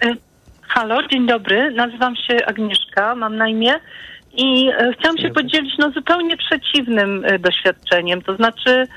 [0.67, 1.71] Halo, dzień dobry.
[1.71, 3.73] Nazywam się Agnieszka, mam na imię
[4.34, 8.21] i e, chciałam się podzielić no, zupełnie przeciwnym e, doświadczeniem.
[8.21, 8.88] To znaczy,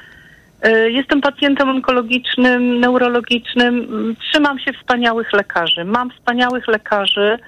[0.63, 3.89] e, jestem pacjentem onkologicznym, neurologicznym,
[4.21, 5.85] trzymam się wspaniałych lekarzy.
[5.85, 7.39] Mam wspaniałych lekarzy.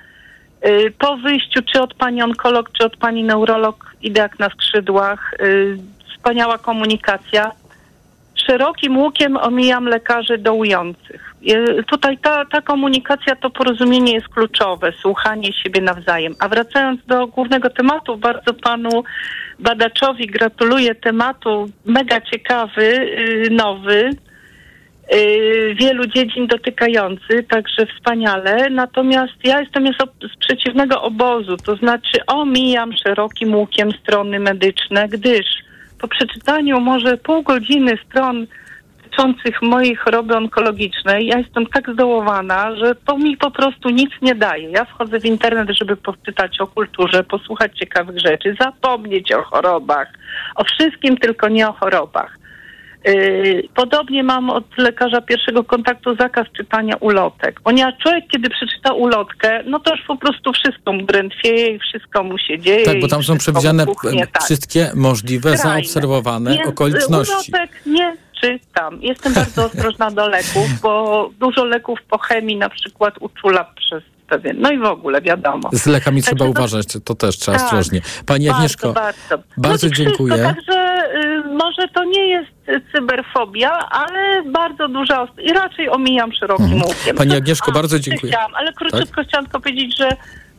[0.61, 5.35] E, Po wyjściu czy od pani onkolog, czy od pani neurolog, idę jak na skrzydłach.
[5.35, 5.45] E,
[6.17, 7.53] Wspaniała komunikacja
[8.47, 11.34] szerokim łukiem omijam lekarzy dołujących.
[11.47, 16.35] E, Tutaj ta, ta komunikacja, to porozumienie jest kluczowe, słuchanie siebie nawzajem.
[16.39, 19.05] A wracając do głównego tematu, bardzo panu
[19.59, 24.11] badaczowi gratuluję tematu mega ciekawy, y, nowy,
[25.15, 28.71] y, wielu dziedzin dotykający, także wspaniale.
[28.71, 29.87] Natomiast ja jestem
[30.35, 35.47] z przeciwnego obozu, to znaczy omijam szerokim łukiem strony medyczne, gdyż
[36.01, 38.47] po przeczytaniu może pół godziny stron
[39.17, 44.35] dotyczących mojej choroby onkologicznej, ja jestem tak zdołowana, że to mi po prostu nic nie
[44.35, 44.71] daje.
[44.71, 50.09] Ja wchodzę w internet, żeby poczytać o kulturze, posłuchać ciekawych rzeczy, zapomnieć o chorobach,
[50.57, 52.39] o wszystkim, tylko nie o chorobach.
[53.07, 57.61] Yy, Podobnie mam od lekarza pierwszego kontaktu zakaz czytania ulotek.
[57.65, 62.25] Ponieważ człowiek, kiedy przeczyta ulotkę, no to już po prostu wszystko mu drętwieje i wszystko
[62.25, 62.85] mu się dzieje.
[62.85, 64.43] Tak, bo tam są przewidziane puchnie, tak.
[64.43, 65.83] wszystkie możliwe, Skrajne.
[65.83, 67.53] zaobserwowane Więc, y, okoliczności.
[67.53, 69.03] Ulotek nie czytam.
[69.03, 74.57] Jestem bardzo ostrożna do leków, bo dużo leków po chemii na przykład uczula przez pewien.
[74.61, 75.71] No i w ogóle wiadomo.
[75.73, 77.67] Z lekami Także trzeba to- uważać, to też trzeba Tak.
[77.67, 78.01] ostrożnie.
[78.27, 80.35] Pani Bardzo, Agnieszko, bardzo, bardzo no to dziękuję.
[80.35, 82.51] Wszystko, także y, może to nie jest
[82.93, 86.83] cyberfobia, ale bardzo duża i raczej omijam szerokim Mhm.
[86.83, 87.17] łukiem.
[87.17, 88.33] Pani To- Agnieszko, a, bardzo dziękuję.
[88.33, 89.27] Chciałam, ale króciutko Tak?
[89.29, 90.09] chciałam tylko powiedzieć, że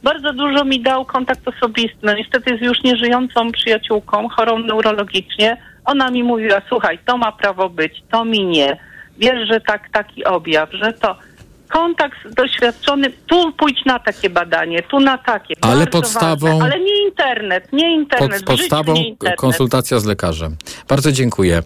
[0.04, 1.98] bardzo dużo mi dał kontakt osobisty.
[2.04, 5.58] No niestety z już nieżyjącą przyjaciółką, chorą neurologicznie.
[5.86, 8.78] Ona mi mówiła, słuchaj, to ma prawo być, to mi nie.
[9.18, 11.16] Wiesz, że tak, taki objaw, że to...
[11.70, 15.54] Kontakt z doświadczonym, tu pójdź na takie badanie, tu na takie.
[15.62, 16.64] Ale podstawą- Ważne.
[16.64, 18.44] Ale nie internet, nie internet.
[18.44, 19.40] Pod, podstawą nie internet.
[19.40, 20.56] konsultacja z lekarzem.
[20.88, 21.62] Bardzo dziękuję.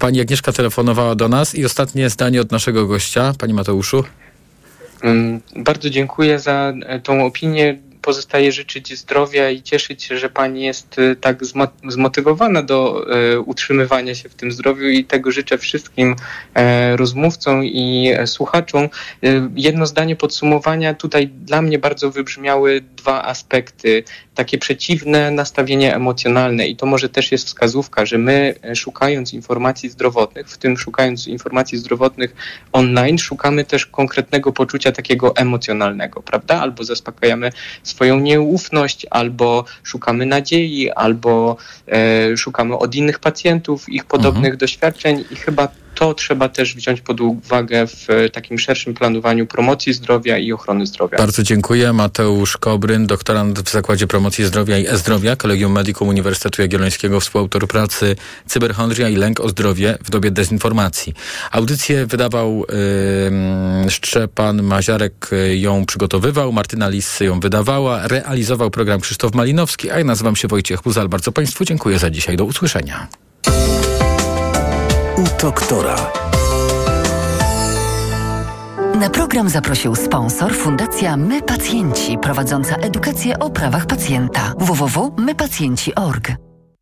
[0.00, 4.04] Pani Agnieszka telefonowała do nas i ostatnie zdanie od naszego gościa, Pani Mateuszu.
[5.02, 6.72] Mm, Bardzo dziękuję za
[7.02, 7.78] tą opinię.
[8.04, 13.40] Pozostaje życzyć zdrowia i cieszyć się, że pani jest e, tak zmo- zmotywowana do e,
[13.40, 16.16] utrzymywania się w tym zdrowiu i tego życzę wszystkim
[16.54, 18.84] e, rozmówcom i e, słuchaczom.
[18.84, 18.88] E,
[19.56, 20.94] jedno zdanie podsumowania.
[20.94, 24.04] Tutaj dla mnie bardzo wybrzmiały dwa aspekty
[24.34, 26.66] takie przeciwne nastawienie emocjonalne.
[26.66, 31.26] I to może też jest wskazówka, że my e, szukając informacji zdrowotnych, w tym szukając
[31.26, 32.34] informacji zdrowotnych
[32.72, 36.60] online, szukamy też konkretnego poczucia takiego emocjonalnego, prawda?
[36.60, 41.56] Albo zaspokajamy swoją nieufność, albo szukamy nadziei, albo
[41.88, 45.24] e, szukamy od innych pacjentów ich podobnych doświadczeń.
[45.30, 50.38] I chyba to trzeba też wziąć pod uwagę w e, takim szerszym planowaniu promocji zdrowia
[50.38, 51.18] i ochrony zdrowia.
[51.18, 51.92] Bardzo dziękuję.
[51.92, 58.16] Mateusz Kobryn, doktorant w Zakładzie Promocji Zdrowia i E-Zdrowia, Kolegium Medicum Uniwersytetu Jagiellońskiego, współautor pracy
[58.46, 61.14] Cyberchondria i lęk o zdrowie w dobie dezinformacji.
[61.50, 62.64] Audycję wydawał
[63.84, 69.98] yy, Szczepan Maziarek, y, ją przygotowywał, Martyna Lis ją wydawała, realizował program Krzysztof Malinowski, a
[69.98, 71.08] ja nazywam się Wojciech Buzal.
[71.08, 72.36] Bardzo Państwu dziękuję za dzisiaj.
[72.36, 73.08] Do usłyszenia.
[75.16, 75.96] U doktora.
[79.00, 84.54] Na program zaprosił sponsor Fundacja My Pacjenci, prowadząca edukację o prawach pacjenta.
[84.58, 86.32] www.mypacjenci.org.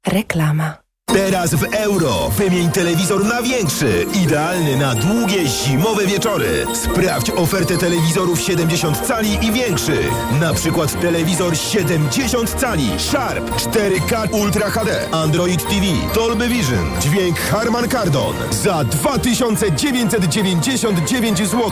[0.06, 0.81] Reklama.
[1.12, 6.66] Teraz w euro wymień telewizor na większy, idealny na długie zimowe wieczory.
[6.74, 10.10] Sprawdź ofertę telewizorów 70 cali i większych.
[10.40, 17.88] Na przykład telewizor 70 cali Sharp 4K Ultra HD, Android TV, Dolby Vision, dźwięk Harman
[17.88, 21.70] Kardon za 2999 zł.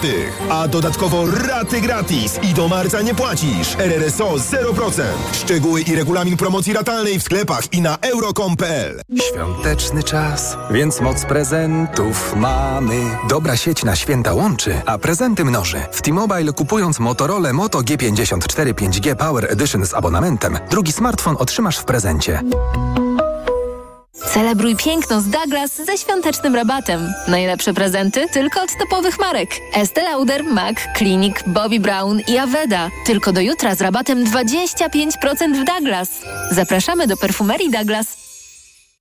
[0.51, 3.77] A dodatkowo raty gratis i do marca nie płacisz.
[3.79, 5.03] RRSO 0%.
[5.33, 9.01] Szczegóły i regulamin promocji ratalnej w sklepach i na euro.com.pl.
[9.21, 13.01] Świąteczny czas, więc moc prezentów mamy.
[13.29, 15.83] Dobra sieć na święta łączy, a prezenty mnoży.
[15.93, 21.85] W T-Mobile kupując Motorola Moto G54 5G Power Edition z abonamentem, drugi smartfon otrzymasz w
[21.85, 22.41] prezencie.
[24.27, 27.13] Celebruj piękno z Douglas ze świątecznym rabatem.
[27.29, 29.51] Najlepsze prezenty tylko od topowych marek.
[29.75, 32.89] Estée Lauder, MAC, Clinic, Bobbi Brown i Aveda.
[33.07, 36.09] Tylko do jutra z rabatem 25% w Douglas.
[36.51, 38.20] Zapraszamy do perfumerii Douglas.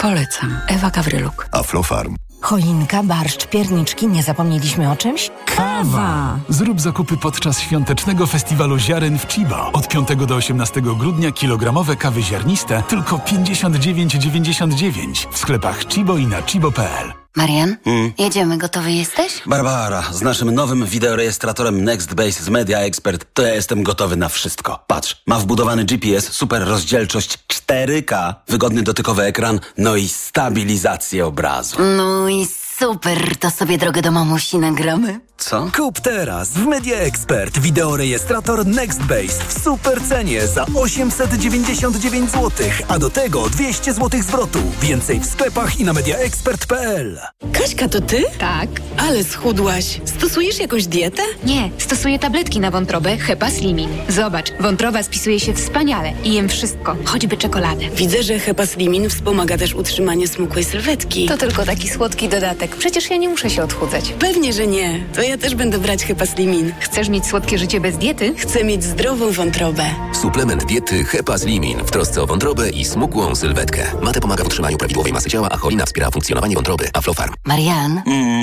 [0.00, 0.56] Polecam.
[0.68, 1.48] Ewa Gawryluk.
[1.52, 2.16] Aflofarm.
[2.40, 5.30] Choinka, barszcz, pierniczki, nie zapomnieliśmy o czymś?
[5.56, 6.38] Kawa!
[6.48, 9.70] Zrób zakupy podczas świątecznego festiwalu ziaren w Chiba.
[9.72, 16.42] Od 5 do 18 grudnia kilogramowe kawy ziarniste tylko 59,99 w sklepach Chibo i na
[16.42, 17.19] chibo.pl.
[17.36, 17.76] Marian,
[18.18, 19.42] jedziemy, gotowy jesteś?
[19.46, 24.84] Barbara, z naszym nowym wideorejestratorem NextBase z Media Expert to ja jestem gotowy na wszystko.
[24.86, 31.76] Patrz, ma wbudowany GPS, super rozdzielczość 4K, wygodny dotykowy ekran, no i stabilizację obrazu.
[31.96, 32.46] No i
[32.80, 35.20] super, to sobie drogę do mamusi nagramy.
[35.38, 35.70] Co?
[35.76, 42.50] Kup teraz w Media Expert wideorejestrator NextBase w super cenie za 899 zł,
[42.88, 44.58] a do tego 200 zł zwrotu.
[44.80, 47.20] Więcej w sklepach i na mediaexpert.pl.
[47.52, 48.24] Kaśka, to ty?
[48.38, 48.68] Tak.
[48.96, 50.00] Ale schudłaś.
[50.04, 51.22] Stosujesz jakąś dietę?
[51.44, 53.90] Nie, stosuję tabletki na wątrobę Hepa Slimin.
[54.08, 57.90] Zobacz, wątroba spisuje się wspaniale i jem wszystko, choćby czekoladę.
[57.90, 61.26] Widzę, że Hepaslimin wspomaga też utrzymanie smukłej sylwetki.
[61.26, 62.69] To tylko taki słodki dodatek.
[62.78, 64.12] Przecież ja nie muszę się odchudzać.
[64.18, 65.06] Pewnie, że nie.
[65.14, 66.72] To ja też będę brać Hepaslimin.
[66.80, 68.34] Chcesz mieć słodkie życie bez diety?
[68.36, 69.84] Chcę mieć zdrową wątrobę.
[70.22, 73.82] Suplement diety Hepaslimin w trosce o wątrobę i smukłą sylwetkę.
[74.02, 76.88] Mate pomaga w utrzymaniu prawidłowej masy ciała, a cholina wspiera funkcjonowanie wątroby.
[76.92, 77.34] Aflofarm.
[77.44, 78.02] Marian,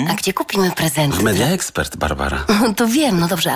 [0.09, 1.17] a gdzie kupimy prezenty?
[1.17, 2.45] W Media Expert, Barbara.
[2.75, 3.55] To wiem, no dobrze, ale